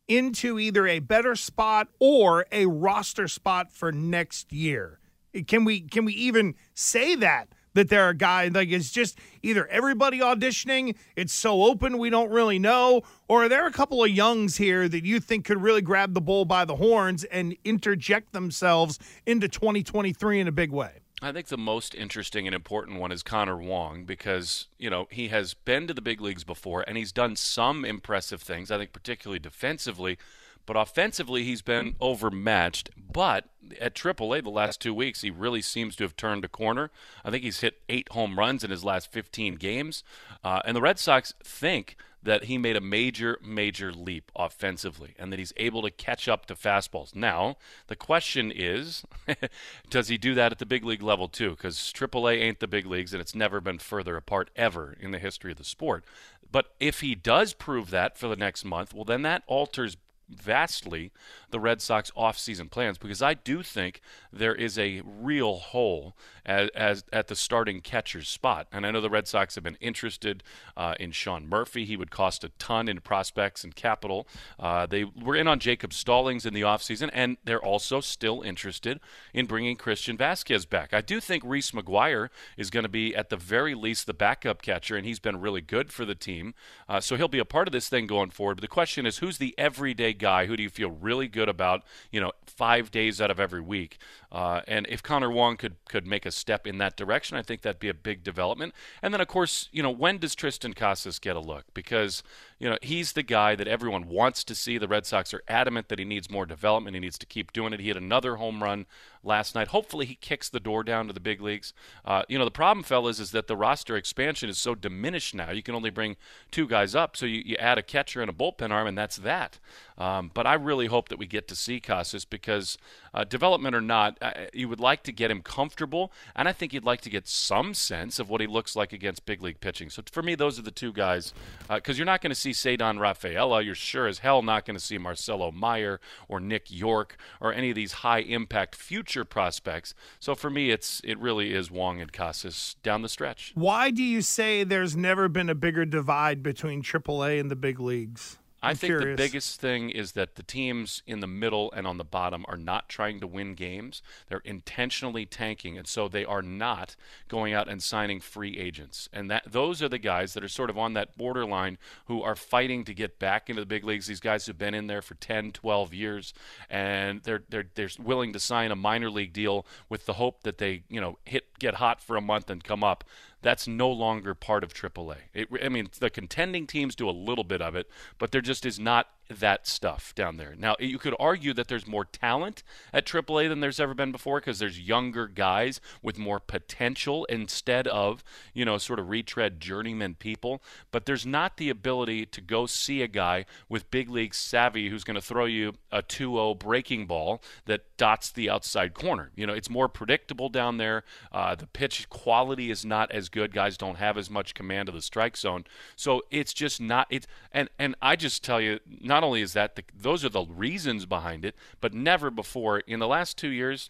into 0.08 0.58
either 0.58 0.88
a 0.88 1.00
better 1.00 1.36
spot 1.36 1.90
or 2.00 2.46
a 2.54 2.68
roster 2.68 3.28
spot 3.28 3.74
for 3.74 3.92
next 3.92 4.54
year? 4.54 5.00
Can 5.46 5.66
we 5.66 5.82
can 5.82 6.06
we 6.06 6.14
even 6.14 6.56
say 6.74 7.16
that 7.16 7.50
that 7.74 7.90
there 7.90 8.04
are 8.06 8.14
guys 8.14 8.54
like 8.54 8.70
it's 8.70 8.90
just 8.90 9.20
either 9.42 9.68
everybody 9.68 10.20
auditioning, 10.20 10.96
it's 11.18 11.34
so 11.34 11.64
open 11.64 11.98
we 11.98 12.10
don't 12.10 12.32
really 12.32 12.60
know, 12.60 13.02
or 13.28 13.44
are 13.44 13.50
there 13.50 13.68
a 13.68 13.74
couple 13.74 14.02
of 14.02 14.10
youngs 14.10 14.56
here 14.56 14.88
that 14.88 15.04
you 15.04 15.20
think 15.20 15.44
could 15.44 15.62
really 15.62 15.82
grab 15.82 16.14
the 16.14 16.22
bull 16.22 16.46
by 16.46 16.64
the 16.64 16.78
horns 16.78 17.26
and 17.26 17.58
interject 17.66 18.32
themselves 18.32 19.00
into 19.26 19.50
2023 19.50 20.40
in 20.40 20.48
a 20.48 20.52
big 20.54 20.72
way? 20.72 21.03
I 21.24 21.32
think 21.32 21.48
the 21.48 21.58
most 21.58 21.96
interesting 21.96 22.48
and 22.48 22.56
important 22.56 23.00
one 23.00 23.12
is 23.12 23.24
Connor 23.24 23.58
Wong 23.58 24.04
because, 24.04 24.68
you 24.78 24.90
know, 24.90 25.08
he 25.10 25.30
has 25.30 25.54
been 25.54 25.88
to 25.88 25.94
the 25.94 26.02
big 26.02 26.20
leagues 26.20 26.44
before 26.44 26.84
and 26.86 26.98
he's 26.98 27.12
done 27.12 27.36
some 27.36 27.86
impressive 27.86 28.42
things, 28.42 28.70
I 28.70 28.78
think 28.78 28.92
particularly 28.92 29.40
defensively, 29.40 30.18
but 30.66 30.78
offensively, 30.78 31.44
he's 31.44 31.62
been 31.62 31.96
overmatched. 32.00 32.90
But 32.98 33.46
at 33.82 33.96
AAA 33.96 34.44
the 34.44 34.50
last 34.50 34.80
two 34.80 34.94
weeks, 34.94 35.22
he 35.22 35.30
really 35.30 35.62
seems 35.62 35.96
to 35.98 36.04
have 36.04 36.16
turned 36.16 36.46
a 36.46 36.50
corner. 36.50 36.90
I 37.24 37.32
think 37.32 37.44
he's 37.44 37.60
hit 37.60 37.82
eight 37.90 38.10
home 38.12 38.40
runs 38.40 38.64
in 38.64 38.72
his 38.72 38.84
last 38.84 39.12
15 39.12 39.56
games. 39.56 40.04
Uh, 40.44 40.62
and 40.66 40.76
the 40.76 40.82
Red 40.82 41.00
Sox 41.00 41.34
think 41.44 41.98
that 42.24 42.46
he 42.46 42.58
made 42.58 42.76
a 42.76 42.82
major, 42.82 43.38
major 43.44 43.92
leap 43.92 44.32
offensively 44.36 45.14
and 45.20 45.32
that 45.32 45.40
he's 45.40 45.54
able 45.58 45.82
to 45.82 45.92
catch 45.92 46.28
up 46.28 46.46
to 46.46 46.56
fastballs. 46.56 47.16
Now, 47.16 47.58
the 47.88 47.96
question 47.96 48.52
is 48.54 49.04
does 49.90 50.08
he 50.08 50.18
do 50.18 50.34
that 50.36 50.52
at 50.52 50.60
the 50.60 50.66
big 50.66 50.84
league 50.84 51.04
level 51.04 51.28
too? 51.28 51.52
Because 51.52 51.78
AAA 51.78 52.42
ain't 52.42 52.60
the 52.60 52.68
big 52.68 52.86
leagues 52.86 53.14
and 53.14 53.22
it's 53.22 53.36
never 53.36 53.60
been 53.60 53.80
further 53.80 54.16
apart 54.16 54.50
ever 54.56 54.96
in 55.00 55.12
the 55.12 55.20
history 55.20 55.52
of 55.52 55.58
the 55.58 55.64
sport. 55.64 56.04
But 56.52 56.74
if 56.80 57.02
he 57.02 57.16
does 57.16 57.54
prove 57.54 57.90
that 57.90 58.18
for 58.18 58.28
the 58.28 58.36
next 58.36 58.64
month, 58.64 58.94
well, 58.94 59.06
then 59.06 59.24
that 59.24 59.42
alters 59.48 59.98
vastly 60.30 61.12
the 61.52 61.60
Red 61.60 61.82
Sox 61.82 62.12
offseason 62.18 62.70
plans 62.70 62.98
because 62.98 63.22
I 63.22 63.36
do 63.36 63.62
think 63.62 64.02
there 64.32 64.56
is 64.56 64.78
a 64.80 65.02
real 65.06 65.58
hole 65.58 66.16
as, 66.46 66.70
as, 66.76 67.04
at 67.14 67.28
the 67.28 67.36
starting 67.36 67.82
catcher's 67.82 68.28
spot. 68.28 68.68
And 68.72 68.86
I 68.86 68.92
know 68.92 69.02
the 69.02 69.10
Red 69.10 69.28
Sox 69.28 69.56
have 69.56 69.64
been 69.64 69.78
interested 69.80 70.44
uh, 70.76 70.96
in 71.00 71.12
Sean 71.12 71.48
Murphy. 71.48 71.86
He 71.86 71.96
would 71.96 72.12
cost 72.12 72.44
a 72.44 72.50
ton 72.60 72.88
in 72.88 73.00
prospects 73.02 73.64
and 73.64 73.76
capital. 73.76 74.28
Uh, 74.60 74.86
they 74.86 75.04
were 75.04 75.36
in 75.36 75.48
on 75.48 75.60
Jacob 75.60 75.94
Stallings 75.94 76.46
in 76.46 76.54
the 76.54 76.62
offseason, 76.62 77.10
and 77.14 77.38
they're 77.44 77.64
also 77.64 78.02
still 78.02 78.42
interested 78.42 79.00
in 79.34 79.46
bringing 79.46 79.76
Christian 79.76 80.18
Vázquez 80.18 80.68
back. 80.68 80.94
I 80.94 81.02
do 81.02 81.20
think 81.20 81.44
Reese 81.46 81.72
McGuire 81.72 82.30
is 82.58 82.70
going 82.70 82.84
to 82.84 82.90
be, 82.90 83.16
at 83.16 83.30
the 83.30 83.38
very 83.38 83.76
least, 83.76 84.08
the 84.08 84.14
backup 84.14 84.62
catcher, 84.62 84.96
and 84.96 85.06
he's 85.06 85.20
been 85.20 85.40
really 85.40 85.62
good 85.62 85.92
for 85.92 86.06
the 86.06 86.16
team. 86.16 86.54
Uh, 86.90 87.00
so 87.00 87.16
he'll 87.16 87.28
be 87.28 87.40
a 87.40 87.46
part 87.46 87.68
of 87.68 87.72
this 87.72 87.90
thing 87.90 88.08
going 88.08 88.30
forward. 88.30 88.56
But 88.56 88.62
the 88.62 88.68
question 88.68 89.06
is, 89.06 89.20
who's 89.20 89.38
the 89.38 89.54
everyday 89.58 90.13
guy? 90.14 90.46
Who 90.46 90.56
do 90.56 90.64
you 90.64 90.70
feel 90.70 90.92
really 90.92 91.28
good 91.28 91.50
about, 91.50 91.84
you 92.12 92.22
know, 92.22 92.32
five 92.46 92.92
days 92.92 93.22
out 93.22 93.32
of 93.32 93.40
every 93.40 93.62
week? 93.62 93.98
Uh, 94.32 94.62
and 94.68 94.86
if 94.90 95.04
Connor 95.04 95.32
Wong 95.32 95.58
could 95.58 95.76
could 95.88 96.08
make 96.08 96.26
a 96.26 96.32
step 96.32 96.66
in 96.66 96.78
that 96.80 96.96
direction, 96.96 97.38
I 97.38 97.42
think 97.42 97.62
that'd 97.62 97.80
be 97.80 97.90
a 97.90 97.94
big 97.94 98.24
development. 98.24 98.74
And 99.02 99.14
then, 99.14 99.22
of 99.22 99.28
course, 99.28 99.70
you 99.72 99.84
know, 99.84 99.92
when 99.92 100.18
does 100.18 100.36
Triston 100.36 100.76
Casas 100.76 101.20
get 101.20 101.36
a 101.36 101.40
look? 101.40 101.66
Because 101.74 102.24
you 102.60 102.70
know 102.70 102.78
he's 102.82 103.14
the 103.14 103.24
guy 103.24 103.56
that 103.56 103.68
everyone 103.68 104.08
wants 104.08 104.44
to 104.46 104.56
see. 104.56 104.78
The 104.78 104.88
Red 104.88 105.06
Sox 105.06 105.34
are 105.34 105.44
adamant 105.48 105.90
that 105.90 106.00
he 106.00 106.06
needs 106.06 106.30
more 106.30 106.46
development. 106.46 106.96
He 106.96 107.00
needs 107.00 107.18
to 107.20 107.26
keep 107.26 107.54
doing 107.54 107.74
it. 107.74 107.80
He 107.80 107.88
had 107.88 107.98
another 107.98 108.38
home 108.38 108.64
run 108.64 108.86
last 109.24 109.56
night. 109.56 109.70
Hopefully, 109.70 110.06
he 110.06 110.16
kicks 110.16 110.50
the 110.50 110.60
door 110.60 110.84
down 110.84 111.08
to 111.08 111.14
the 111.14 111.20
big 111.20 111.42
leagues. 111.42 111.74
Uh, 112.06 112.24
you 112.28 112.38
know, 112.38 112.46
the 112.46 112.52
problem, 112.52 112.84
fellas, 112.84 113.20
is 113.20 113.32
that 113.32 113.48
the 113.48 113.56
roster 113.56 113.96
expansion 113.96 114.50
is 114.50 114.58
so 114.58 114.76
diminished 114.76 115.34
now. 115.34 115.52
You 115.52 115.64
can 115.64 115.76
only 115.76 115.90
bring 115.90 116.16
two 116.52 116.68
guys 116.68 116.96
up, 116.96 117.16
so 117.16 117.26
you, 117.26 117.42
you 117.46 117.56
add 117.58 117.78
a 117.78 117.84
catcher 117.84 118.22
and 118.22 118.30
a 118.30 118.34
bullpen 118.34 118.72
arm, 118.72 118.88
and 118.88 118.98
that's 118.98 119.18
that. 119.18 119.60
Um, 119.98 120.32
but 120.34 120.48
I 120.48 120.56
really 120.56 120.88
hope 120.88 121.10
that 121.10 121.20
we 121.20 121.26
get 121.26 121.48
to 121.50 121.56
see 121.56 121.80
Casas 121.80 122.26
because 122.26 122.78
uh, 123.14 123.24
development 123.24 123.76
or 123.76 123.82
not, 123.82 124.18
uh, 124.22 124.32
you 124.54 124.68
would 124.68 124.80
like 124.80 125.04
to 125.04 125.12
get 125.12 125.30
him 125.30 125.42
comfortable, 125.42 126.12
and 126.36 126.48
I 126.50 126.54
think 126.54 126.74
you'd 126.74 126.84
like 126.84 127.02
to 127.02 127.10
get 127.10 127.28
some 127.28 127.74
sense 127.74 128.20
of 128.20 128.30
what 128.30 128.42
he 128.42 128.48
looks 128.48 128.76
like 128.76 128.92
against 128.92 129.26
big 129.26 129.42
league 129.42 129.60
pitching. 129.60 129.90
So 129.90 130.02
for 130.12 130.24
me, 130.24 130.36
those 130.36 130.58
are 130.58 130.64
the 130.64 130.72
two 130.72 130.92
guys 130.92 131.34
because 131.70 131.96
uh, 131.96 131.98
you're 131.98 132.06
not 132.06 132.22
going 132.22 132.32
to 132.32 132.36
see 132.36 132.53
Ceddanne 132.54 133.00
Rafaela. 133.00 133.62
You're 133.62 133.76
sure 133.76 134.08
as 134.08 134.20
hell 134.20 134.42
not 134.42 134.66
going 134.66 134.78
to 134.78 134.84
see 134.84 134.98
Marcelo 134.98 135.52
Meyer 135.52 136.00
or 136.28 136.40
Nick 136.40 136.72
Yorke 136.72 137.18
or 137.42 137.54
any 137.54 137.70
of 137.70 137.76
these 137.76 137.92
high 137.92 138.20
impact 138.20 138.76
future 138.76 139.26
prospects. 139.26 139.94
So 140.20 140.36
for 140.36 140.50
me, 140.50 140.70
it's 140.72 141.02
it 141.04 141.20
really 141.20 141.54
is 141.54 141.70
Wong 141.70 142.02
and 142.02 142.12
Casas 142.12 142.76
down 142.84 143.02
the 143.02 143.10
stretch. 143.10 143.52
Why 143.56 143.92
do 143.92 144.04
you 144.04 144.22
say 144.22 144.64
there's 144.64 144.96
never 144.96 145.28
been 145.28 145.50
a 145.50 145.56
bigger 145.56 145.86
divide 145.86 146.42
between 146.44 146.84
AAA 146.84 147.40
and 147.40 147.52
the 147.52 147.56
big 147.56 147.80
leagues? 147.80 148.38
I'm 148.64 148.72
i 148.72 148.74
think 148.74 148.92
curious. 148.92 149.18
the 149.18 149.24
biggest 149.24 149.60
thing 149.60 149.90
is 149.90 150.14
that 150.14 150.36
the 150.36 150.44
teams 150.44 151.04
in 151.06 151.20
the 151.20 151.28
middle 151.28 151.72
and 151.74 151.86
on 151.86 151.98
the 151.98 152.04
bottom 152.04 152.46
are 152.48 152.58
not 152.58 152.90
trying 152.90 153.20
to 153.20 153.28
win 153.28 153.56
games. 153.56 154.02
They're 154.28 154.42
intentionally 154.46 155.26
tanking, 155.26 155.78
and 155.78 155.88
so 155.88 156.08
they 156.08 156.26
are 156.26 156.42
not 156.42 156.96
going 157.28 157.54
out 157.54 157.68
and 157.68 157.82
signing 157.82 158.20
free 158.20 158.58
agents. 158.58 159.10
And 159.12 159.30
that 159.30 159.44
those 159.52 159.82
are 159.82 159.90
the 159.90 159.98
guys 159.98 160.34
that 160.34 160.44
are 160.44 160.50
sort 160.50 160.70
of 160.70 160.78
on 160.78 160.94
that 160.94 161.18
borderline 161.18 161.78
who 162.06 162.22
are 162.22 162.36
fighting 162.36 162.84
to 162.86 162.94
get 162.94 163.20
back 163.20 163.50
into 163.50 163.62
the 163.62 163.66
big 163.66 163.84
leagues. 163.84 164.08
These 164.08 164.20
guys 164.20 164.46
who've 164.46 164.58
been 164.58 164.74
in 164.74 164.88
there 164.88 165.02
for 165.02 165.16
10, 165.16 165.52
12 165.52 165.94
years, 165.94 166.34
and 166.70 167.22
they're 167.24 167.44
they're 167.50 167.66
they're 167.76 167.90
willing 168.00 168.34
to 168.34 168.40
sign 168.40 168.72
a 168.72 168.76
minor 168.76 169.10
league 169.10 169.34
deal 169.34 169.66
with 169.90 170.06
the 170.06 170.14
hope 170.14 170.44
that 170.44 170.58
they 170.58 170.84
you 170.90 171.02
know 171.02 171.18
hit 171.26 171.60
get 171.60 171.76
hot 171.76 172.02
for 172.02 172.16
a 172.16 172.22
month 172.22 172.50
and 172.50 172.64
come 172.64 172.84
up 172.84 173.04
that's 173.44 173.68
no 173.68 173.92
longer 173.92 174.34
part 174.34 174.64
of 174.64 174.74
AAA. 174.74 175.18
It, 175.34 175.50
I 175.64 175.70
mean, 175.70 175.90
the 176.00 176.10
contending 176.10 176.66
teams 176.66 176.96
do 176.96 177.08
a 177.08 177.12
little 177.12 177.44
bit 177.44 177.62
of 177.62 177.76
it, 177.76 177.88
but 178.18 178.32
there 178.32 178.42
just 178.42 178.66
is 178.66 178.80
not 178.80 179.10
that 179.40 179.68
stuff 179.68 180.14
down 180.16 180.38
there. 180.38 180.56
Now, 180.58 180.76
you 180.80 180.98
could 180.98 181.16
argue 181.20 181.54
that 181.54 181.68
there's 181.68 181.88
more 181.88 182.06
talent 182.06 182.64
at 182.92 183.06
AAA 183.06 183.50
than 183.50 183.60
there's 183.60 183.80
ever 183.80 183.94
been 183.94 184.12
before 184.12 184.40
because 184.40 184.60
there's 184.60 184.80
younger 184.80 185.28
guys 185.28 185.82
with 186.02 186.18
more 186.18 186.40
potential 186.40 187.26
instead 187.26 187.88
of, 187.88 188.24
you 188.54 188.66
know, 188.66 188.78
sort 188.78 189.00
of 189.00 189.10
retread 189.10 189.60
journeyman 189.60 190.16
people. 190.16 190.62
But 190.92 191.06
there's 191.06 191.26
not 191.26 191.58
the 191.58 191.70
ability 191.70 192.26
to 192.28 192.42
go 192.42 192.66
see 192.66 193.02
a 193.02 193.08
guy 193.08 193.46
with 193.70 193.92
big 193.92 194.10
league 194.10 194.34
savvy 194.34 194.90
who's 194.90 195.04
going 195.04 195.16
to 195.16 195.22
throw 195.22 195.46
you 195.46 195.74
a 195.92 196.02
2 196.02 196.32
0 196.32 196.56
breaking 196.56 197.08
ball 197.08 197.42
that 197.66 197.98
dots 197.98 198.32
the 198.32 198.50
outside 198.50 198.94
corner. 198.94 199.32
You 199.36 199.48
know, 199.48 199.54
it's 199.54 199.70
more 199.70 199.88
predictable 199.88 200.50
down 200.50 200.78
there. 200.78 201.04
Uh, 201.32 201.56
the 201.56 201.68
pitch 201.68 202.10
quality 202.10 202.72
is 202.72 202.86
not 202.86 203.12
as 203.12 203.30
good. 203.30 203.54
Guys 203.54 203.78
don't 203.78 203.98
have 203.98 204.18
as 204.18 204.30
much 204.30 204.54
command 204.54 204.90
of 204.90 204.96
the 204.96 205.02
strike 205.02 205.38
zone. 205.38 205.66
So 205.96 206.22
it's 206.32 206.54
just 206.54 206.82
not, 206.82 207.08
it's, 207.10 207.28
and, 207.52 207.70
and 207.80 207.96
I 208.02 208.16
just 208.16 208.44
tell 208.44 208.62
you, 208.62 208.80
not 209.02 209.23
not 209.24 209.28
only 209.28 209.42
is 209.42 209.54
that 209.54 209.78
the, 209.78 209.84
those 209.98 210.26
are 210.26 210.30
the 210.30 210.44
reasons 210.44 211.06
behind 211.06 211.46
it, 211.46 211.56
but 211.80 211.94
never 211.94 212.30
before. 212.30 212.80
In 212.80 213.00
the 213.00 213.08
last 213.08 213.38
two 213.38 213.48
years 213.48 213.90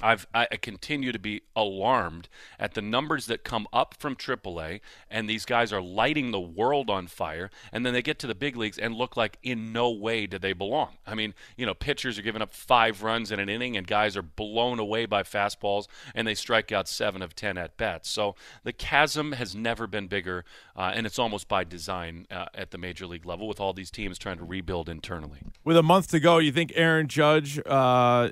I've, 0.00 0.26
I 0.34 0.46
continue 0.56 1.12
to 1.12 1.18
be 1.18 1.42
alarmed 1.54 2.28
at 2.58 2.74
the 2.74 2.82
numbers 2.82 3.26
that 3.26 3.44
come 3.44 3.66
up 3.72 3.94
from 3.98 4.16
AAA, 4.16 4.80
and 5.10 5.28
these 5.28 5.44
guys 5.44 5.72
are 5.72 5.82
lighting 5.82 6.30
the 6.30 6.40
world 6.40 6.90
on 6.90 7.06
fire, 7.06 7.50
and 7.72 7.84
then 7.84 7.92
they 7.92 8.02
get 8.02 8.18
to 8.20 8.26
the 8.26 8.34
big 8.34 8.56
leagues 8.56 8.78
and 8.78 8.94
look 8.94 9.16
like 9.16 9.38
in 9.42 9.72
no 9.72 9.90
way 9.90 10.26
do 10.26 10.38
they 10.38 10.52
belong. 10.52 10.96
I 11.06 11.14
mean, 11.14 11.34
you 11.56 11.66
know, 11.66 11.74
pitchers 11.74 12.18
are 12.18 12.22
giving 12.22 12.42
up 12.42 12.52
five 12.52 13.02
runs 13.02 13.30
in 13.30 13.38
an 13.38 13.48
inning, 13.48 13.76
and 13.76 13.86
guys 13.86 14.16
are 14.16 14.22
blown 14.22 14.78
away 14.78 15.06
by 15.06 15.22
fastballs, 15.22 15.86
and 16.14 16.26
they 16.26 16.34
strike 16.34 16.72
out 16.72 16.88
seven 16.88 17.22
of 17.22 17.34
ten 17.34 17.58
at 17.58 17.76
bats. 17.76 18.08
So 18.08 18.34
the 18.64 18.72
chasm 18.72 19.32
has 19.32 19.54
never 19.54 19.86
been 19.86 20.08
bigger, 20.08 20.44
uh, 20.76 20.92
and 20.94 21.06
it's 21.06 21.18
almost 21.18 21.48
by 21.48 21.64
design 21.64 22.26
uh, 22.30 22.46
at 22.54 22.70
the 22.70 22.78
major 22.78 23.06
league 23.06 23.26
level 23.26 23.46
with 23.46 23.60
all 23.60 23.72
these 23.72 23.90
teams 23.90 24.18
trying 24.18 24.38
to 24.38 24.44
rebuild 24.44 24.88
internally. 24.88 25.40
With 25.64 25.76
a 25.76 25.82
month 25.82 26.08
to 26.08 26.20
go, 26.20 26.38
you 26.38 26.52
think 26.52 26.72
Aaron 26.74 27.08
Judge 27.08 27.60
uh, 27.66 28.30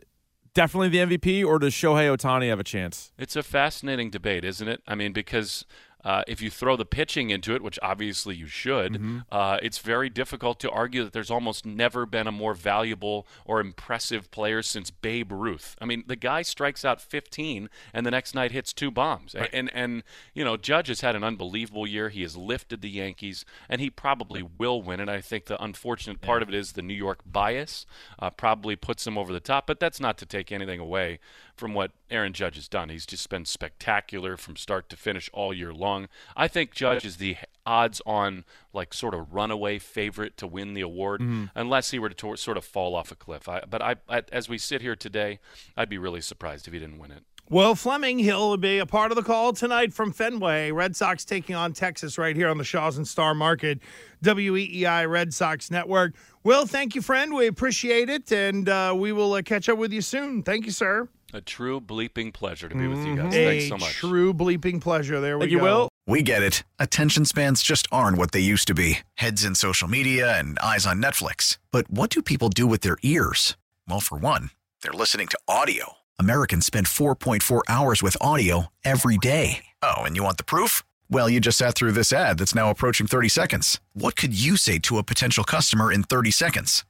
definitely 0.54 0.88
the 0.88 0.99
MVP, 0.99 1.45
or 1.45 1.59
does 1.59 1.73
Shohei 1.73 2.14
Ohtani 2.16 2.49
have 2.49 2.61
a 2.61 2.64
chance? 2.64 3.12
It's 3.19 3.37
a 3.37 3.42
fascinating 3.42 4.11
debate, 4.11 4.45
isn't 4.45 4.69
it? 4.69 4.83
I 4.87 4.95
mean, 4.95 5.12
because 5.12 5.64
uh, 6.04 6.23
if 6.26 6.40
you 6.40 6.50
throw 6.50 6.76
the 6.76 6.85
pitching 6.85 7.30
into 7.30 7.54
it, 7.54 7.62
which 7.62 7.78
obviously 7.83 8.35
you 8.35 8.47
should, 8.47 8.95
mm-hmm. 8.95 9.19
uh, 9.30 9.59
it's 9.62 9.78
very 9.78 10.09
difficult 10.09 10.59
to 10.61 10.71
argue 10.71 11.04
that 11.04 11.12
there's 11.12 11.30
almost 11.30 11.66
never 11.66 12.07
been 12.07 12.26
a 12.26 12.33
more 12.33 12.54
valuable 12.54 13.26
or 13.45 13.61
impressive 13.61 14.30
player 14.30 14.62
since 14.62 14.90
Babe 14.90 15.33
Ruth. 15.33 15.76
I 15.80 15.85
mean, 15.85 16.04
the 16.07 16.16
guy 16.16 16.42
strikes 16.42 16.85
out 16.85 17.00
15 17.00 17.69
and 17.92 18.07
the 18.07 18.11
next 18.11 18.35
night 18.35 18.52
hits 18.52 18.73
two 18.73 18.90
bombs. 18.90 19.35
Right. 19.35 19.50
And 19.52 19.71
and 19.75 20.02
you 20.35 20.45
know, 20.45 20.57
Judge 20.57 20.88
has 20.88 21.00
had 21.00 21.16
an 21.16 21.25
unbelievable 21.25 21.87
year. 21.87 22.09
He 22.09 22.23
has 22.23 22.37
lifted 22.37 22.83
the 22.83 22.90
Yankees, 22.90 23.45
and 23.69 23.80
he 23.80 23.90
probably 23.90 24.42
will 24.42 24.83
win. 24.83 25.00
And 25.00 25.11
I 25.11 25.21
think 25.21 25.47
the 25.47 25.62
unfortunate 25.62 26.21
part 26.21 26.40
yeah. 26.40 26.45
of 26.45 26.49
it 26.54 26.54
is 26.54 26.73
the 26.73 26.83
New 26.83 26.95
York 26.95 27.21
bias 27.26 27.87
uh, 28.19 28.30
probably 28.30 28.76
puts 28.76 29.07
him 29.07 29.19
over 29.19 29.33
the 29.33 29.40
top. 29.40 29.66
But 29.66 29.80
that's 29.80 30.00
not 30.00 30.19
to 30.19 30.26
take 30.26 30.52
anything 30.52 30.80
away 30.80 31.19
from 31.57 31.75
what 31.75 31.92
Aaron 32.11 32.33
Judge 32.33 32.57
has 32.57 32.69
done. 32.69 32.88
He's 32.88 33.07
just 33.07 33.29
been 33.29 33.45
spectacular 33.45 34.37
from 34.37 34.57
start 34.57 34.88
to 34.90 34.97
finish 34.97 35.31
all 35.33 35.55
year 35.55 35.73
long. 35.73 36.09
I 36.37 36.49
think 36.49 36.73
Judge 36.73 37.05
is 37.05 37.17
the 37.17 37.37
odds 37.64 38.00
on 38.05 38.45
like 38.73 38.93
sort 38.93 39.14
of 39.14 39.33
runaway 39.33 39.79
favorite 39.79 40.37
to 40.38 40.47
win 40.47 40.75
the 40.75 40.81
award 40.81 41.21
mm-hmm. 41.21 41.47
unless 41.55 41.90
he 41.90 41.99
were 41.99 42.09
to 42.09 42.37
sort 42.37 42.57
of 42.57 42.64
fall 42.64 42.95
off 42.95 43.11
a 43.12 43.14
cliff. 43.14 43.49
I, 43.49 43.62
but 43.69 43.83
I, 43.83 43.97
I, 44.09 44.23
as 44.33 44.49
we 44.49 44.59
sit 44.59 44.83
here 44.83 44.97
today, 44.97 45.38
I'd 45.76 45.88
be 45.88 45.99
really 45.99 46.21
surprised 46.21 46.67
if 46.67 46.73
he 46.73 46.81
didn't 46.81 46.99
win 46.99 47.11
it. 47.12 47.25
Well, 47.50 47.75
Fleming, 47.75 48.21
he'll 48.21 48.57
be 48.59 48.79
a 48.79 48.87
part 48.87 49.11
of 49.11 49.17
the 49.17 49.25
call 49.25 49.52
tonight 49.52 49.93
from 49.93 50.12
Fenway. 50.12 50.71
Red 50.71 50.95
Sox 50.95 51.25
taking 51.25 51.57
on 51.57 51.73
Texas 51.73 52.17
right 52.17 52.37
here 52.37 52.49
on 52.49 52.59
the 52.59 52.64
Shaw's 52.64 52.97
and 52.97 53.09
Star 53.09 53.35
Market, 53.35 53.81
WEEI 54.23 55.11
Red 55.11 55.35
Sox 55.35 55.69
Network. 55.69 56.14
Will, 56.45 56.64
thank 56.64 56.95
you, 56.95 57.02
friend. 57.02 57.35
We 57.35 57.49
appreciate 57.49 58.09
it, 58.09 58.31
and 58.31 58.69
uh, 58.69 58.95
we 58.97 59.11
will 59.11 59.33
uh, 59.33 59.43
catch 59.43 59.69
up 59.69 59.79
with 59.79 59.93
you 59.93 60.00
soon. 60.00 60.45
Thank 60.45 60.64
you, 60.64 60.71
sir. 60.71 61.09
A 61.33 61.41
true 61.41 61.81
bleeping 61.81 62.33
pleasure 62.33 62.69
to 62.69 62.75
be 62.75 62.89
with 62.89 63.07
you 63.07 63.17
guys. 63.17 63.33
Mm-hmm. 63.33 63.45
Thanks 63.45 63.69
so 63.69 63.77
much. 63.77 63.93
True 63.93 64.35
bleeping 64.35 64.81
pleasure. 64.81 65.21
There 65.21 65.39
we 65.39 65.47
Thank 65.47 65.53
go. 65.53 65.57
You 65.59 65.63
will. 65.63 65.89
We 66.07 66.23
get 66.23 66.43
it. 66.43 66.65
Attention 66.79 67.25
spans 67.25 67.63
just 67.63 67.87
aren't 67.93 68.19
what 68.19 68.33
they 68.33 68.41
used 68.41 68.67
to 68.69 68.75
be. 68.75 69.01
Heads 69.15 69.45
in 69.45 69.55
social 69.55 69.87
media 69.87 70.39
and 70.39 70.59
eyes 70.59 70.87
on 70.87 71.01
Netflix. 71.01 71.59
But 71.71 71.89
what 71.89 72.11
do 72.11 72.21
people 72.21 72.49
do 72.49 72.67
with 72.67 72.81
their 72.81 72.99
ears? 73.03 73.57
Well, 73.89 74.01
for 74.01 74.19
one, 74.19 74.51
they're 74.83 74.93
listening 74.93 75.29
to 75.29 75.39
audio. 75.47 75.99
Americans 76.19 76.67
spend 76.67 76.87
4.4 76.87 77.63
hours 77.69 78.03
with 78.03 78.17
audio 78.21 78.67
every 78.85 79.19
day. 79.19 79.67
Oh, 79.83 80.03
and 80.03 80.17
you 80.17 80.25
want 80.25 80.37
the 80.37 80.45
proof? 80.45 80.83
Well, 81.09 81.29
you 81.29 81.41
just 81.41 81.59
sat 81.59 81.75
through 81.75 81.93
this 81.93 82.13
ad 82.13 82.39
that's 82.39 82.55
now 82.55 82.71
approaching 82.71 83.07
30 83.07 83.29
seconds. 83.29 83.81
What 83.95 84.17
could 84.17 84.39
you 84.39 84.57
say 84.57 84.79
to 84.81 84.99
a 84.99 85.03
potential 85.03 85.45
customer 85.45 85.93
in 85.93 86.03
30 86.03 86.31
seconds? 86.31 86.85